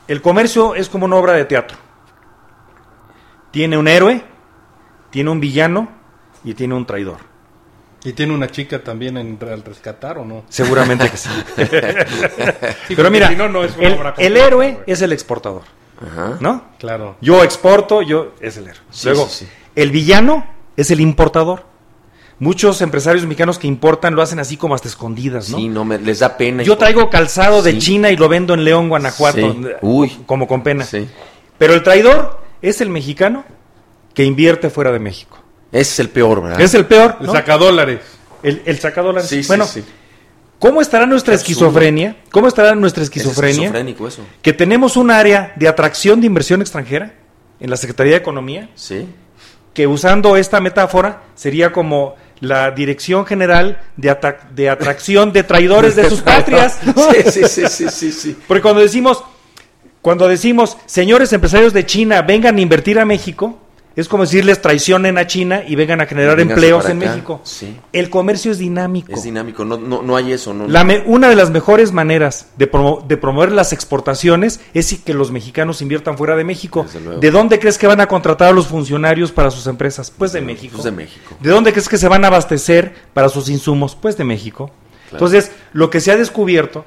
el 0.07 0.21
comercio 0.21 0.73
es 0.75 0.87
como 0.87 1.05
una 1.05 1.17
obra 1.17 1.33
de 1.33 1.43
teatro. 1.45 1.77
Tiene 3.51 3.77
un 3.77 3.87
héroe, 3.87 4.23
tiene 5.09 5.29
un 5.29 5.39
villano 5.39 5.89
y 6.43 6.53
tiene 6.53 6.73
un 6.73 6.85
traidor. 6.85 7.17
¿Y 8.03 8.13
tiene 8.13 8.33
una 8.33 8.49
chica 8.49 8.83
también 8.83 9.17
en, 9.17 9.37
al 9.41 9.63
rescatar 9.63 10.17
o 10.17 10.25
no? 10.25 10.43
Seguramente 10.49 11.09
que 11.09 11.17
sí. 11.17 11.29
Sí, 12.87 12.95
Pero 12.95 13.11
mira, 13.11 13.29
si 13.29 13.35
no, 13.35 13.47
no 13.47 13.63
es 13.63 13.75
una 13.77 14.13
el, 14.17 14.25
el 14.25 14.37
héroe 14.37 14.71
güey. 14.71 14.83
es 14.87 15.01
el 15.01 15.11
exportador, 15.13 15.61
Ajá. 16.01 16.37
¿no? 16.39 16.63
Claro. 16.79 17.17
Yo 17.21 17.43
exporto, 17.43 18.01
yo 18.01 18.33
es 18.39 18.57
el 18.57 18.63
héroe. 18.69 18.81
Sí, 18.89 19.09
Luego, 19.09 19.27
sí, 19.27 19.45
sí. 19.45 19.51
el 19.75 19.91
villano 19.91 20.47
es 20.75 20.89
el 20.91 20.99
importador. 20.99 21.65
Muchos 22.39 22.81
empresarios 22.81 23.23
mexicanos 23.25 23.59
que 23.59 23.67
importan 23.67 24.15
lo 24.15 24.23
hacen 24.23 24.39
así 24.39 24.57
como 24.57 24.73
hasta 24.73 24.87
escondidas, 24.87 25.49
¿no? 25.51 25.57
Sí, 25.57 25.67
no 25.67 25.85
me, 25.85 25.99
les 25.99 26.19
da 26.19 26.37
pena. 26.37 26.63
Yo 26.63 26.75
traigo 26.75 27.07
calzado 27.11 27.61
de. 27.61 27.77
China 27.77 28.09
y 28.09 28.17
lo 28.17 28.27
vendo 28.29 28.55
en 28.55 28.63
León, 28.63 28.89
Guanajuato, 28.89 29.37
Sí. 29.37 29.61
Uy. 29.83 30.09
como 30.25 30.47
con 30.47 30.63
pena. 30.63 30.83
Sí. 30.83 31.07
Pero 31.59 31.75
el 31.75 31.83
traidor 31.83 32.40
es 32.61 32.81
el 32.81 32.89
mexicano 32.89 33.43
que 34.13 34.23
invierte 34.23 34.69
fuera 34.69 34.91
de 34.91 34.99
México. 34.99 35.37
Ese 35.71 35.93
es 35.93 35.99
el 35.99 36.09
peor, 36.09 36.41
¿verdad? 36.43 36.59
Es 36.61 36.73
el 36.73 36.85
peor, 36.85 37.17
El 37.21 37.27
¿no? 37.27 37.33
sacadólares. 37.33 37.99
El, 38.43 38.61
el 38.65 38.79
sacadólares. 38.79 39.29
Sí, 39.29 39.41
sí, 39.43 39.47
bueno, 39.47 39.65
sí. 39.65 39.83
¿cómo 40.59 40.81
estará 40.81 41.05
nuestra 41.05 41.33
absurdo. 41.33 41.53
esquizofrenia? 41.53 42.17
¿Cómo 42.31 42.47
estará 42.47 42.75
nuestra 42.75 43.03
Es 43.03 43.09
esquizofrenia? 43.09 43.67
esquizofrénico 43.67 44.07
eso. 44.07 44.23
Que 44.41 44.51
tenemos 44.53 44.97
un 44.97 45.11
área 45.11 45.53
de 45.55 45.67
atracción 45.67 46.19
de 46.19 46.27
inversión 46.27 46.61
extranjera 46.61 47.13
en 47.59 47.69
la 47.69 47.77
Secretaría 47.77 48.13
de 48.13 48.17
Economía 48.19 48.69
Sí. 48.75 49.07
que 49.73 49.87
usando 49.87 50.35
esta 50.35 50.59
metáfora 50.59 51.21
sería 51.35 51.71
como 51.71 52.15
la 52.41 52.71
Dirección 52.71 53.25
General 53.25 53.79
de, 53.95 54.17
de 54.55 54.69
Atracción 54.69 55.31
de 55.31 55.43
Traidores 55.43 55.95
de 55.95 56.09
sus 56.09 56.21
patrias. 56.23 56.79
Sí, 56.83 57.31
sí, 57.47 57.67
sí, 57.69 57.87
sí, 57.89 58.11
sí, 58.11 58.37
Porque 58.47 58.61
cuando 58.63 58.81
decimos, 58.81 59.23
cuando 60.01 60.27
decimos, 60.27 60.77
señores 60.85 61.31
empresarios 61.33 61.73
de 61.73 61.85
China, 61.85 62.21
vengan 62.23 62.57
a 62.57 62.61
invertir 62.61 62.99
a 62.99 63.05
México, 63.05 63.59
es 63.95 64.07
como 64.07 64.23
decirles 64.23 64.61
traicionen 64.61 65.17
a 65.17 65.27
China 65.27 65.63
y 65.67 65.75
vengan 65.75 65.99
a 65.99 66.05
generar 66.05 66.39
empleos 66.39 66.87
en 66.89 66.97
México. 66.97 67.41
El 67.91 68.09
comercio 68.09 68.51
es 68.51 68.57
dinámico. 68.57 69.11
Es 69.11 69.23
dinámico, 69.23 69.65
no, 69.65 69.77
no, 69.77 70.01
no 70.01 70.15
hay 70.15 70.31
eso. 70.31 70.53
No, 70.53 70.65
una 71.05 71.29
de 71.29 71.35
las 71.35 71.51
mejores 71.51 71.91
maneras 71.91 72.47
de, 72.57 72.69
de, 73.07 73.17
promover 73.17 73.51
las 73.51 73.73
exportaciones 73.73 74.61
es 74.73 74.97
que 75.03 75.13
los 75.13 75.31
mexicanos 75.31 75.81
inviertan 75.81 76.17
fuera 76.17 76.35
de 76.35 76.45
México. 76.45 76.85
¿De 77.19 77.31
dónde 77.31 77.59
crees 77.59 77.77
que 77.77 77.87
van 77.87 77.99
a 77.99 78.07
contratar 78.07 78.49
a 78.49 78.53
los 78.53 78.67
funcionarios 78.67 79.31
para 79.31 79.51
sus 79.51 79.67
empresas? 79.67 80.11
Pues 80.17 80.31
de 80.31 80.41
México. 80.41 80.73
Pues 80.73 80.85
de 80.85 80.91
México. 80.91 81.35
¿De 81.41 81.49
dónde 81.49 81.71
crees 81.71 81.89
que 81.89 81.97
se 81.97 82.07
van 82.07 82.23
a 82.23 82.27
abastecer 82.27 82.95
para 83.13 83.27
sus 83.27 83.49
insumos? 83.49 83.95
Pues 83.95 84.17
de 84.17 84.23
México. 84.23 84.71
Entonces, 85.11 85.51
lo 85.73 85.89
que 85.89 85.99
se 85.99 86.11
ha 86.11 86.15
descubierto 86.15 86.85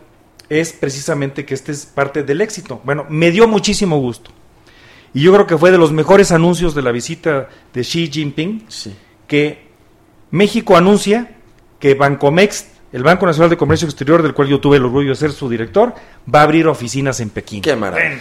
es 0.49 0.73
precisamente 0.73 1.45
que 1.45 1.55
este 1.55 1.73
es 1.73 1.87
parte 1.87 2.23
del 2.23 2.41
éxito. 2.41 2.81
Bueno, 2.85 3.07
me 3.09 3.31
dio 3.31 3.49
muchísimo 3.49 3.99
gusto 3.99 4.31
y 5.15 5.23
yo 5.23 5.33
creo 5.33 5.47
que 5.47 5.57
fue 5.57 5.71
de 5.71 5.79
los 5.79 5.93
mejores 5.93 6.33
anuncios 6.33 6.75
de 6.75 6.83
la 6.83 6.91
visita 6.91 7.49
de 7.73 7.83
Xi 7.83 8.11
Jinping, 8.13 8.67
que 9.29 9.69
México 10.33 10.77
anuncia 10.77 11.37
que 11.79 11.95
Bancomex, 11.95 12.67
el 12.93 13.05
Banco 13.05 13.25
Nacional 13.25 13.49
de 13.49 13.57
Comercio 13.57 13.87
Exterior, 13.87 14.23
del 14.23 14.35
cual 14.35 14.49
yo 14.49 14.59
tuve 14.59 14.79
el 14.79 14.85
orgullo 14.85 15.11
de 15.11 15.15
ser 15.15 15.31
su 15.31 15.49
director, 15.49 15.95
va 16.33 16.41
a 16.41 16.43
abrir 16.43 16.67
oficinas 16.67 17.21
en 17.21 17.31
Pekín. 17.31 17.63
Qué 17.63 17.77
maravilla. 17.77 18.19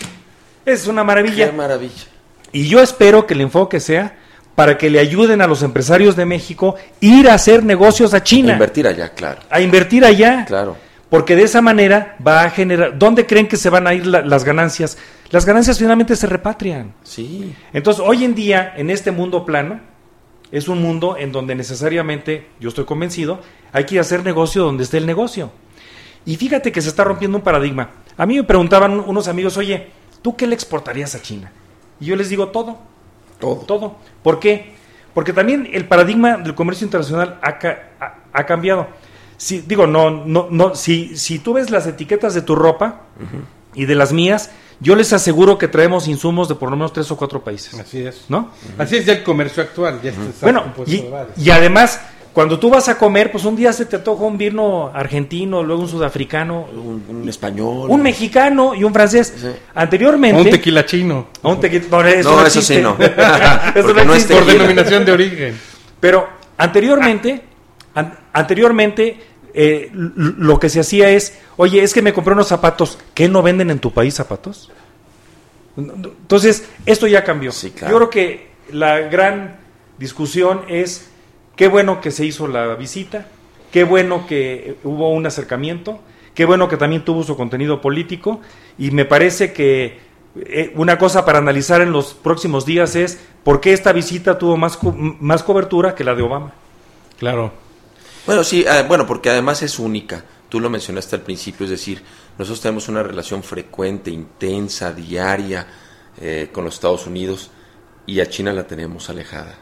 Es 0.65 0.85
una 0.85 1.03
maravilla. 1.03 1.49
Qué 1.49 1.51
maravilla. 1.51 2.05
Y 2.51 2.67
yo 2.67 2.79
espero 2.79 3.25
que 3.25 3.33
el 3.33 3.41
enfoque 3.41 3.79
sea 3.79 4.15
para 4.53 4.77
que 4.77 4.91
le 4.91 4.99
ayuden 4.99 5.41
a 5.41 5.47
los 5.47 5.63
empresarios 5.63 6.15
de 6.15 6.25
México 6.25 6.75
ir 6.99 7.27
a 7.27 7.33
hacer 7.33 7.63
negocios 7.63 8.13
a 8.13 8.21
China. 8.21 8.51
A 8.51 8.53
invertir 8.53 8.87
allá, 8.87 9.09
claro. 9.09 9.41
A 9.49 9.59
invertir 9.61 10.05
allá. 10.05 10.45
Claro. 10.45 10.77
Porque 11.13 11.35
de 11.35 11.43
esa 11.43 11.61
manera 11.61 12.17
va 12.25 12.41
a 12.41 12.49
generar... 12.49 12.97
¿Dónde 12.97 13.27
creen 13.27 13.47
que 13.47 13.55
se 13.55 13.69
van 13.69 13.85
a 13.85 13.93
ir 13.93 14.07
las 14.07 14.43
ganancias? 14.43 14.97
Las 15.29 15.45
ganancias 15.45 15.77
finalmente 15.77 16.15
se 16.15 16.25
repatrian. 16.25 16.95
Sí. 17.03 17.53
Entonces, 17.71 18.03
hoy 18.03 18.23
en 18.23 18.33
día, 18.33 18.73
en 18.75 18.89
este 18.89 19.11
mundo 19.11 19.45
plano, 19.45 19.79
es 20.51 20.67
un 20.67 20.81
mundo 20.81 21.15
en 21.15 21.31
donde 21.31 21.53
necesariamente, 21.53 22.47
yo 22.59 22.69
estoy 22.69 22.85
convencido, 22.85 23.39
hay 23.71 23.83
que 23.85 23.99
hacer 23.99 24.23
negocio 24.23 24.63
donde 24.63 24.85
esté 24.85 24.97
el 24.97 25.05
negocio. 25.05 25.51
Y 26.25 26.35
fíjate 26.35 26.71
que 26.71 26.81
se 26.81 26.89
está 26.89 27.03
rompiendo 27.03 27.37
un 27.37 27.43
paradigma. 27.43 27.91
A 28.17 28.25
mí 28.25 28.37
me 28.37 28.43
preguntaban 28.43 28.99
unos 28.99 29.27
amigos, 29.27 29.55
oye, 29.57 29.89
¿tú 30.23 30.35
qué 30.35 30.47
le 30.47 30.55
exportarías 30.55 31.13
a 31.13 31.21
China? 31.21 31.51
Y 31.99 32.05
yo 32.05 32.15
les 32.15 32.29
digo 32.29 32.47
todo. 32.47 32.79
Todo. 33.39 33.57
Todo. 33.67 33.97
¿Por 34.23 34.39
qué? 34.39 34.73
Porque 35.13 35.31
también 35.31 35.69
el 35.73 35.85
paradigma 35.85 36.37
del 36.37 36.55
comercio 36.55 36.85
internacional 36.85 37.39
ha 37.43 38.45
cambiado 38.47 38.87
si, 39.43 39.59
digo, 39.59 39.87
no, 39.87 40.09
no, 40.09 40.47
no, 40.49 40.73
si, 40.73 41.17
si 41.17 41.37
tú 41.37 41.51
ves 41.53 41.69
las 41.69 41.85
etiquetas 41.85 42.33
de 42.33 42.43
tu 42.43 42.55
ropa 42.55 43.01
y 43.73 43.83
de 43.83 43.93
las 43.93 44.13
mías, 44.13 44.51
yo 44.79 44.95
les 44.95 45.11
aseguro 45.11 45.57
que 45.57 45.67
traemos 45.67 46.07
insumos 46.07 46.47
de 46.47 46.55
por 46.55 46.69
lo 46.69 46.77
menos 46.77 46.93
tres 46.93 47.11
o 47.11 47.17
cuatro 47.17 47.43
países. 47.43 47.77
Así 47.77 48.05
es. 48.05 48.23
¿No? 48.29 48.51
Así 48.77 48.95
es 48.95 49.05
ya 49.05 49.11
el 49.11 49.23
comercio 49.23 49.61
actual. 49.61 49.99
Ya 50.01 50.13
bueno, 50.41 50.63
y, 50.87 51.03
y, 51.35 51.49
además, 51.49 51.99
cuando 52.31 52.57
tú 52.57 52.69
vas 52.69 52.87
a 52.87 52.97
comer, 52.97 53.33
pues 53.33 53.43
un 53.43 53.57
día 53.57 53.73
se 53.73 53.85
te 53.85 53.99
toca 53.99 54.23
un 54.23 54.37
vino 54.37 54.89
argentino, 54.93 55.61
luego 55.61 55.81
un 55.81 55.89
sudafricano, 55.89 56.61
un, 56.61 57.27
español, 57.27 57.89
un 57.89 58.01
mexicano 58.01 58.73
y 58.73 58.85
un 58.85 58.93
francés. 58.93 59.33
Anteriormente. 59.75 60.41
un 60.41 60.49
tequila 60.49 60.85
chino. 60.85 61.27
Un 61.41 61.59
tequila. 61.59 61.85
No, 61.91 62.45
eso, 62.45 62.61
sí 62.61 62.77
no. 62.77 62.95
eso 63.75 63.93
no, 63.93 64.13
es 64.13 64.23
por 64.23 64.45
denominación 64.45 65.03
de 65.03 65.11
origen. 65.11 65.59
Pero 65.99 66.29
anteriormente, 66.57 67.41
anteriormente 68.31 69.32
eh, 69.53 69.89
lo 69.93 70.59
que 70.59 70.69
se 70.69 70.79
hacía 70.79 71.09
es, 71.09 71.37
oye, 71.57 71.83
es 71.83 71.93
que 71.93 72.01
me 72.01 72.13
compré 72.13 72.33
unos 72.33 72.47
zapatos, 72.47 72.97
¿qué 73.13 73.29
no 73.29 73.43
venden 73.43 73.69
en 73.69 73.79
tu 73.79 73.91
país 73.91 74.13
zapatos? 74.15 74.71
Entonces, 75.77 76.67
esto 76.85 77.07
ya 77.07 77.23
cambió. 77.23 77.51
Yo 77.51 77.71
creo 77.95 78.09
que 78.09 78.47
la 78.71 78.99
gran 78.99 79.57
discusión 79.97 80.61
es 80.67 81.09
qué 81.55 81.67
bueno 81.67 82.01
que 82.01 82.11
se 82.11 82.25
hizo 82.25 82.47
la 82.47 82.75
visita, 82.75 83.27
qué 83.71 83.83
bueno 83.83 84.25
que 84.27 84.75
hubo 84.83 85.11
un 85.11 85.25
acercamiento, 85.25 85.99
qué 86.33 86.45
bueno 86.45 86.67
que 86.67 86.77
también 86.77 87.05
tuvo 87.05 87.23
su 87.23 87.35
contenido 87.35 87.81
político 87.81 88.41
y 88.77 88.91
me 88.91 89.05
parece 89.05 89.53
que 89.53 89.99
eh, 90.35 90.71
una 90.75 90.97
cosa 90.97 91.25
para 91.25 91.37
analizar 91.39 91.81
en 91.81 91.91
los 91.91 92.13
próximos 92.13 92.65
días 92.65 92.95
es 92.95 93.19
por 93.43 93.61
qué 93.61 93.73
esta 93.73 93.93
visita 93.93 94.37
tuvo 94.37 94.57
más, 94.57 94.79
más 95.19 95.43
cobertura 95.43 95.95
que 95.95 96.03
la 96.03 96.15
de 96.15 96.23
Obama. 96.23 96.53
Claro. 97.19 97.62
Bueno, 98.25 98.43
sí, 98.43 98.65
ah, 98.67 98.83
bueno, 98.87 99.05
porque 99.05 99.29
además 99.29 99.61
es 99.63 99.79
única. 99.79 100.23
Tú 100.47 100.59
lo 100.59 100.69
mencionaste 100.69 101.15
al 101.17 101.23
principio, 101.23 101.65
es 101.65 101.71
decir, 101.71 102.01
nosotros 102.37 102.61
tenemos 102.61 102.87
una 102.87 103.03
relación 103.03 103.43
frecuente, 103.43 104.11
intensa, 104.11 104.93
diaria 104.93 105.67
eh, 106.21 106.49
con 106.51 106.63
los 106.63 106.75
Estados 106.75 107.05
Unidos 107.05 107.51
y 108.05 108.19
a 108.19 108.27
China 108.27 108.53
la 108.53 108.65
tenemos 108.65 109.09
alejada. 109.09 109.57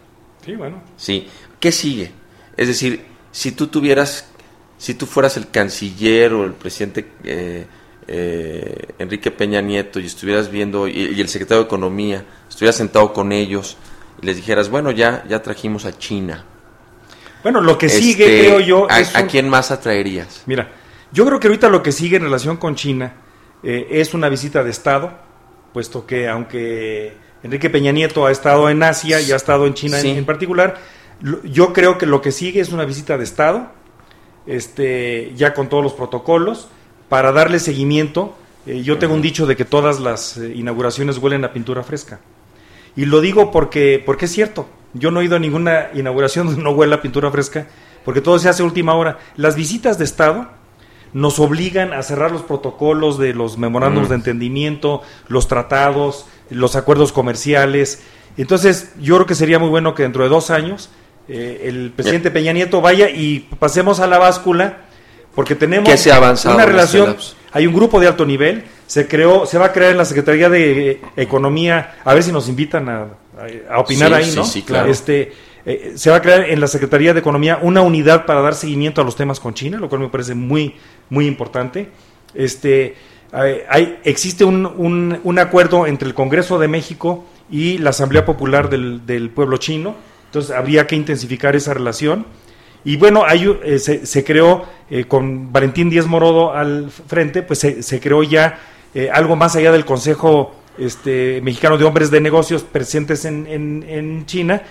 Sí, 0.46 0.56
bueno. 0.56 0.84
Sí. 0.98 1.28
¿Qué 1.60 1.72
sigue? 1.72 2.12
Es 2.56 2.68
decir, 2.68 3.06
si 3.32 3.54
tú 3.54 3.68
tuvieras, 3.68 4.30
si 4.78 4.94
tú 4.94 5.06
fueras 5.06 5.38
el 5.38 5.50
canciller 5.50 6.34
o 6.34 6.44
el 6.44 6.54
presidente 6.54 7.14
eh, 7.24 7.66
eh, 8.08 8.94
Enrique 9.00 9.32
Peña 9.32 9.62
Nieto 9.62 10.00
y 10.00 10.06
estuvieras 10.06 10.52
viendo, 10.52 10.88
y, 10.88 11.14
y, 11.16 11.22
el 11.22 11.30
secretario 11.30 11.64
de 11.64 11.68
Economía, 11.68 12.26
estuvieras 12.48 12.76
sentado 12.76 13.12
con 13.14 13.32
ellos 13.32 13.78
y 14.22 14.26
les 14.26 14.36
dijeras, 14.36 14.70
bueno, 14.70 14.92
ya, 14.92 15.24
ya 15.28 15.42
trajimos 15.42 15.86
a 15.86 15.98
China 15.98 16.46
bueno, 17.44 17.62
lo 17.62 17.78
que 17.78 17.90
sigue, 17.90 18.26
este, 18.26 18.40
creo 18.40 18.60
yo. 18.60 18.88
A, 18.90 19.20
¿A 19.20 19.28
quién 19.28 19.50
más 19.50 19.72
atraerías? 19.72 20.44
Mira, 20.46 20.72
yo 21.12 21.26
creo 21.26 21.40
que 21.40 21.48
ahorita 21.48 21.70
lo 21.70 21.84
que 21.84 21.92
sigue 21.92 22.18
en 22.18 22.24
relación 22.24 22.58
con 22.58 22.76
China 22.76 23.14
eh, 23.64 23.88
es 23.92 24.14
una 24.14 24.30
visita 24.30 24.64
de 24.64 24.70
Estado, 24.70 25.12
puesto 25.74 26.06
que 26.06 26.28
aunque 26.28 27.14
Enrique 27.44 27.70
Peña 27.70 27.92
Nieto 27.92 28.26
ha 28.26 28.32
estado 28.32 28.70
en 28.70 28.82
Asia 28.82 29.22
y 29.22 29.32
ha 29.32 29.36
estado 29.36 29.68
en 29.68 29.74
China 29.74 30.00
en, 30.00 30.26
particular, 30.26 30.80
yo 31.44 31.74
creo 31.74 31.98
que 31.98 32.06
lo 32.06 32.22
que 32.22 32.32
sigue 32.32 32.62
es 32.62 32.72
una 32.72 32.86
visita 32.86 33.18
de 33.18 33.24
Estado, 33.24 33.72
este, 34.48 35.34
ya 35.36 35.54
con 35.54 35.70
todos 35.70 35.84
los 35.84 35.94
protocolos, 35.94 36.70
para 37.10 37.32
darle 37.32 37.60
seguimiento. 37.60 38.36
Eh, 38.66 38.82
yo 38.84 38.98
tengo 38.98 39.14
un 39.14 39.22
dicho 39.22 39.46
de 39.46 39.56
que 39.56 39.66
todas 39.66 40.00
las 40.00 40.38
eh, 40.38 40.54
inauguraciones 40.56 41.18
huelen 41.18 41.44
a 41.44 41.54
pintura 41.54 41.84
fresca. 41.84 42.20
Y 42.96 43.06
lo 43.06 43.22
digo 43.22 43.52
porque, 43.52 44.02
porque 44.04 44.26
es 44.26 44.32
cierto. 44.32 44.68
Yo 44.94 45.12
no 45.12 45.22
he 45.22 45.26
ido 45.26 45.36
a 45.36 45.40
ninguna 45.40 45.90
inauguración 45.94 46.48
donde 46.48 46.64
no 46.64 46.72
huela 46.72 47.02
pintura 47.02 47.32
fresca, 47.32 47.68
porque 48.04 48.22
todo 48.22 48.40
se 48.40 48.50
hace 48.50 48.62
a 48.62 48.66
última 48.66 48.94
hora. 48.94 49.20
Las 49.36 49.56
visitas 49.56 49.98
de 49.98 50.06
Estado 50.06 50.50
nos 51.14 51.40
obligan 51.40 51.94
a 51.94 52.04
cerrar 52.04 52.32
los 52.32 52.42
protocolos 52.42 53.18
de 53.18 53.34
los 53.34 53.58
memorándums 53.58 54.10
de 54.10 54.16
mm. 54.16 54.20
entendimiento, 54.20 55.02
los 55.28 55.48
tratados, 55.48 56.26
los 56.50 56.76
acuerdos 56.76 57.12
comerciales. 57.12 58.02
Entonces, 58.38 58.94
yo 59.00 59.16
creo 59.16 59.26
que 59.28 59.36
sería 59.36 59.60
muy 59.60 59.70
bueno 59.70 59.94
que 59.94 60.04
dentro 60.04 60.24
de 60.24 60.30
dos 60.30 60.52
años 60.52 60.90
eh, 61.28 61.64
el 61.66 61.92
presidente 61.92 62.32
Peña 62.32 62.54
Nieto 62.54 62.82
vaya 62.82 63.10
y 63.10 63.42
pasemos 63.60 64.00
a 64.00 64.08
la 64.08 64.18
báscula, 64.18 64.80
porque 65.36 65.56
tenemos 65.56 65.90
una 66.46 66.66
relación. 66.66 67.16
Hay 67.52 67.68
un 67.68 67.74
grupo 67.74 68.00
de 68.00 68.08
alto 68.08 68.26
nivel, 68.26 68.64
se 68.88 69.08
creó, 69.08 69.46
se 69.46 69.58
va 69.58 69.68
a 69.68 69.72
crear 69.74 69.92
en 69.92 69.98
la 69.98 70.06
Secretaría 70.06 70.50
de 70.50 71.02
Economía, 71.18 71.96
a 72.04 72.14
ver 72.14 72.24
si 72.24 72.32
nos 72.32 72.48
invitan 72.48 72.88
a 72.90 73.08
a 73.70 73.80
opinar 73.80 74.14
ahí, 74.14 74.32
¿no? 74.36 74.44
Sí, 74.44 74.62
claro. 74.62 74.90
Este, 74.90 75.32
eh, 75.66 75.94
se 75.96 76.10
va 76.10 76.18
a 76.18 76.22
crear 76.22 76.50
en 76.50 76.60
la 76.60 76.68
Secretaría 76.68 77.14
de 77.14 77.20
Economía 77.20 77.60
una 77.62 77.82
unidad 77.82 78.26
para 78.26 78.42
dar 78.42 78.56
seguimiento 78.56 79.02
a 79.02 79.04
los 79.04 79.16
temas 79.16 79.40
con 79.40 79.54
China, 79.54 79.78
lo 79.78 79.90
cual 79.90 80.02
me 80.02 80.10
parece 80.10 80.36
muy, 80.36 80.76
muy 81.10 81.28
importante. 81.28 81.90
Este, 82.34 82.96
hay, 83.32 84.00
existe 84.04 84.44
un, 84.44 85.20
un, 85.24 85.40
acuerdo 85.40 85.88
entre 85.88 86.08
el 86.08 86.14
Congreso 86.14 86.60
de 86.60 86.68
México 86.68 87.26
y 87.50 87.78
la 87.78 87.92
Asamblea 87.92 88.26
Popular 88.26 88.70
del, 88.70 89.06
del 89.06 89.30
pueblo 89.30 89.58
chino, 89.58 89.96
entonces 90.26 90.52
habría 90.52 90.88
que 90.88 90.96
intensificar 90.96 91.56
esa 91.56 91.74
relación. 91.74 92.26
Y 92.84 92.98
bueno, 92.98 93.24
hay, 93.26 93.58
eh, 93.64 93.80
se, 93.80 94.06
se, 94.06 94.24
creó 94.24 94.66
eh, 94.90 95.06
con 95.06 95.52
Valentín 95.54 95.90
Díaz 95.90 96.08
Morodo 96.08 96.54
al 96.54 96.90
frente, 96.90 97.44
pues 97.44 97.60
se, 97.60 97.84
se 97.84 98.00
creó 98.00 98.24
ya 98.24 98.60
algo 99.14 99.38
más 99.38 99.56
allá 99.56 99.72
del 99.72 99.86
Consejo 99.86 100.54
este, 100.78 101.42
mexicano 101.42 101.78
de 101.78 101.86
hombres 101.86 102.12
de 102.12 102.22
negocios 102.22 102.64
presentes 102.64 103.26
en, 103.26 103.48
en, 103.48 104.26
China, 104.26 104.64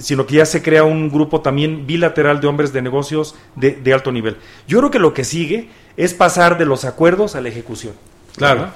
sino 0.00 0.26
que 0.26 0.36
ya 0.36 0.46
se 0.46 0.62
crea 0.62 0.84
un 0.84 1.10
grupo 1.10 1.40
también 1.40 1.86
bilateral 1.86 2.40
de 2.40 2.48
hombres 2.48 2.72
de 2.72 2.82
negocios 2.82 3.34
de, 3.56 3.72
de, 3.72 3.92
alto 3.94 4.12
nivel. 4.12 4.36
Yo 4.66 4.78
creo 4.78 4.90
que 4.90 4.98
lo 4.98 5.14
que 5.14 5.24
sigue 5.24 5.68
es 5.96 6.14
pasar 6.14 6.58
de 6.58 6.66
los 6.66 6.84
acuerdos 6.84 7.34
a 7.34 7.40
la 7.40 7.48
ejecución. 7.48 7.94
Claro. 8.36 8.70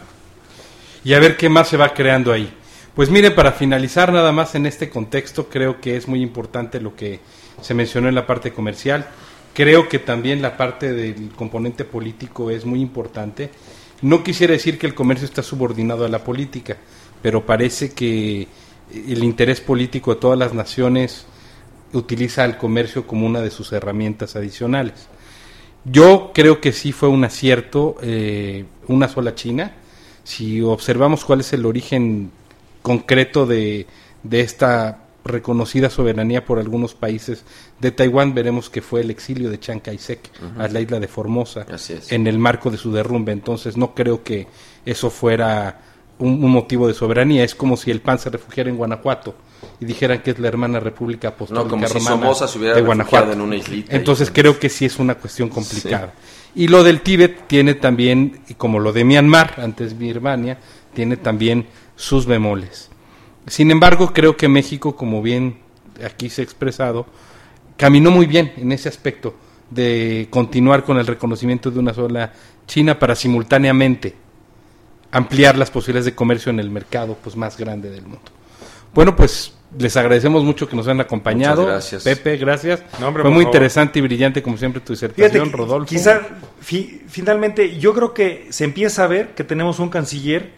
Y 1.05 1.14
a 1.14 1.20
ver 1.20 1.37
qué 1.37 1.49
más 1.49 1.68
se 1.68 1.77
va 1.77 1.94
creando 1.94 2.33
ahí. 2.33 2.53
Pues 2.94 3.11
mire, 3.11 3.31
para 3.31 3.53
finalizar 3.53 4.12
nada 4.12 4.33
más 4.33 4.55
en 4.55 4.66
este 4.66 4.88
contexto, 4.88 5.49
creo 5.49 5.81
que 5.81 5.96
es 5.96 6.09
muy 6.09 6.22
importante 6.22 6.81
lo 6.81 6.94
que 6.96 7.20
se 7.61 7.75
mencionó 7.75 8.09
en 8.09 8.14
la 8.14 8.27
parte 8.27 8.53
comercial. 8.53 9.07
Creo 9.55 9.88
que 9.88 9.99
también 9.99 10.42
la 10.42 10.57
parte 10.57 10.92
del 10.92 11.31
componente 11.31 11.85
político 11.85 12.51
es 12.51 12.64
muy 12.64 12.81
importante 12.81 13.51
no 14.03 14.23
quisiera 14.23 14.53
decir 14.53 14.79
que 14.79 14.87
el 14.87 14.95
comercio 14.95 15.25
está 15.25 15.42
subordinado 15.42 16.05
a 16.05 16.09
la 16.09 16.23
política, 16.23 16.77
pero 17.23 17.47
parece 17.47 17.92
que 17.92 18.47
el 18.92 19.25
interés 19.25 19.61
político 19.61 20.14
de 20.14 20.21
todas 20.21 20.38
las 20.38 20.53
naciones 20.53 21.27
utiliza 21.92 22.45
el 22.45 22.59
comercio 22.59 23.07
como 23.07 23.27
una 23.27 23.40
de 23.40 23.51
sus 23.51 23.73
herramientas 23.73 24.37
adicionales. 24.37 25.09
Yo 25.85 26.33
creo 26.35 26.61
que 26.61 26.73
sí 26.73 26.92
fue 26.92 27.09
un 27.09 27.25
acierto 27.25 27.97
eh, 28.03 28.66
una 28.88 29.09
sola 29.09 29.35
China. 29.35 29.73
Si 30.25 30.61
observamos 30.61 31.25
cuál 31.25 31.40
es 31.40 31.53
el 31.53 31.64
origen 31.64 32.31
concreto 32.83 33.47
de, 33.47 33.87
de 34.23 34.40
esta 34.40 35.06
reconocida 35.27 35.91
soberanía 35.91 36.45
por 36.45 36.59
algunos 36.59 36.95
países 36.95 37.45
de 37.81 37.91
Taiwán, 37.91 38.35
veremos 38.35 38.71
que 38.71 38.83
fue 38.83 39.01
el 39.01 39.11
exilio 39.11 39.51
de 39.51 39.59
Chiang 39.59 39.81
Kai-shek 39.81 40.31
a 40.59 40.69
la 40.69 40.81
isla 40.81 41.01
de 41.01 41.09
Formosa 41.09 41.67
en 42.11 42.27
el 42.27 42.39
marco 42.39 42.71
de 42.71 42.77
su 42.77 42.93
derrumbe. 42.93 43.33
Entonces 43.33 43.77
no 43.77 43.95
creo 43.95 44.23
que 44.23 44.47
eso 44.85 45.11
fuera 45.11 45.81
un, 46.19 46.51
motivo 46.51 46.89
de 46.89 46.95
soberanía. 46.95 47.45
Es 47.45 47.55
como 47.55 47.77
si 47.77 47.91
el 47.91 48.01
PAN 48.01 48.19
se 48.19 48.31
refugiara 48.31 48.71
en 48.71 48.77
Guanajuato 48.77 49.35
y 49.81 49.85
dijeran 49.85 50.23
que 50.23 50.31
es 50.31 50.39
la 50.39 50.49
hermana 50.49 50.81
República 50.81 51.29
Apostólica 51.29 51.77
no, 51.77 51.87
Romana 51.87 52.35
se 52.35 52.59
hubiera 52.59 52.77
de 52.77 52.83
Guanajuato. 52.83 53.33
En 53.33 53.41
una 53.41 53.57
islita 53.57 53.95
Entonces 53.95 54.31
creo 54.31 54.59
que 54.59 54.69
sí 54.69 54.85
es 54.85 54.99
una 54.99 55.17
cuestión 55.17 55.49
complicada. 55.49 56.12
Y 56.55 56.69
lo 56.69 56.83
del 56.83 57.03
Tíbet 57.03 57.47
tiene 57.47 57.75
también, 57.75 58.41
como 58.57 58.79
lo 58.79 58.93
de 58.93 59.05
Myanmar, 59.05 59.55
antes 59.59 59.99
Birmania, 59.99 60.59
tiene 60.95 61.19
también 61.19 61.67
sus 61.97 62.25
bemoles. 62.27 62.91
Sin 63.47 63.71
embargo, 63.71 64.13
creo 64.13 64.37
que 64.37 64.49
México, 64.49 64.97
como 64.97 65.23
bien 65.23 65.59
aquí 66.05 66.29
se 66.29 66.43
ha 66.43 66.45
expresado, 66.45 67.07
caminó 67.77 68.11
muy 68.11 68.27
bien 68.27 68.53
en 68.57 68.73
ese 68.73 68.89
aspecto 68.89 69.35
de 69.71 70.29
continuar 70.31 70.85
con 70.85 70.99
el 70.99 71.07
reconocimiento 71.07 71.71
de 71.71 71.79
una 71.79 71.95
sola 71.95 72.33
China 72.67 72.99
para 72.99 73.15
simultáneamente 73.15 74.15
ampliar 75.11 75.57
las 75.57 75.71
posibilidades 75.71 76.07
de 76.07 76.15
comercio 76.15 76.51
en 76.51 76.61
el 76.61 76.71
mercado 76.71 77.17
pues 77.23 77.37
más 77.37 77.57
grande 77.57 77.91
del 77.91 78.03
mundo. 78.03 78.31
Bueno, 78.95 79.15
pues 79.15 79.53
les 79.79 79.97
agradecemos 79.97 80.43
mucho 80.45 80.69
que 80.69 80.77
nos 80.77 80.87
hayan 80.87 81.01
acompañado. 81.01 81.67
gracias. 81.67 82.03
Pepe, 82.05 82.37
gracias. 82.37 82.83
Fue 82.99 83.31
muy 83.31 83.45
interesante 83.45 83.99
y 83.99 84.03
brillante 84.03 84.43
como 84.43 84.57
siempre 84.57 84.81
tu 84.81 84.93
disertación, 84.93 85.53
Rodolfo. 85.53 85.87
Quizá 85.87 86.23
finalmente 86.61 87.79
yo 87.79 87.93
creo 87.95 88.15
que 88.15 88.47
se 88.51 88.65
empieza 88.65 89.05
a 89.05 89.07
ver 89.07 89.35
que 89.35 89.45
tenemos 89.45 89.79
un 89.79 89.89
canciller 89.89 90.53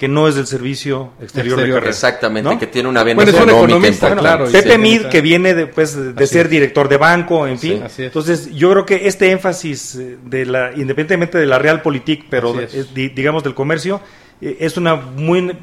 que 0.00 0.08
no 0.08 0.26
es 0.28 0.34
del 0.34 0.46
servicio 0.46 1.12
exterior, 1.20 1.60
de 1.60 1.68
carrera. 1.68 1.90
Exactamente, 1.90 2.56
que 2.56 2.66
tiene 2.66 2.88
una 2.88 3.02
vena 3.02 3.22
económica. 3.22 4.16
claro, 4.16 4.46
Pepe 4.50 4.78
Mid, 4.78 5.02
que 5.08 5.20
viene 5.20 5.52
de, 5.52 5.66
pues, 5.66 6.14
de 6.14 6.26
ser 6.26 6.48
director 6.48 6.88
de 6.88 6.96
banco, 6.96 7.46
en 7.46 7.58
fin. 7.58 7.82
Entonces, 7.98 8.50
yo 8.54 8.70
creo 8.70 8.86
que 8.86 9.06
este 9.06 9.30
énfasis 9.30 9.96
eh, 9.96 10.16
de 10.24 10.46
la, 10.46 10.70
independientemente 10.72 11.36
de 11.36 11.44
la 11.44 11.58
realpolitik, 11.58 12.28
pero 12.30 12.54
digamos 12.94 13.44
del 13.44 13.54
comercio, 13.54 14.00
eh, 14.40 14.56
es 14.60 14.78
una 14.78 14.96
muy 14.96 15.54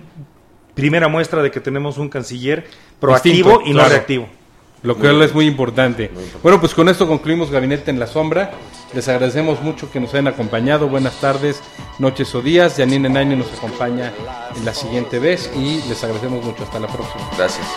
primera 0.75 1.07
muestra 1.07 1.41
de 1.41 1.49
que 1.49 1.59
tenemos 1.59 1.97
un 1.97 2.07
canciller 2.07 2.67
proactivo 2.99 3.63
y 3.65 3.73
no 3.73 3.89
reactivo. 3.89 4.29
Lo 4.83 4.95
cual 4.95 5.21
es 5.21 5.33
muy 5.33 5.45
importante. 5.45 6.11
Bueno, 6.43 6.59
pues 6.59 6.73
con 6.73 6.87
esto 6.89 7.07
concluimos 7.07 7.49
Gabinete 7.49 7.91
en 7.91 7.99
la 7.99 8.07
Sombra. 8.07 8.51
Les 8.93 9.07
agradecemos 9.07 9.61
mucho 9.61 9.91
que 9.91 9.99
nos 9.99 10.13
hayan 10.13 10.27
acompañado. 10.27 10.87
Buenas 10.87 11.19
tardes, 11.19 11.61
noches 11.99 12.33
o 12.35 12.41
días. 12.41 12.75
Janine 12.77 13.09
Naine 13.09 13.35
nos 13.35 13.51
acompaña 13.53 14.13
en 14.55 14.65
la 14.65 14.73
siguiente 14.73 15.19
vez 15.19 15.51
y 15.55 15.81
les 15.89 16.03
agradecemos 16.03 16.45
mucho. 16.45 16.63
Hasta 16.63 16.79
la 16.79 16.87
próxima. 16.87 17.29
Gracias. 17.37 17.67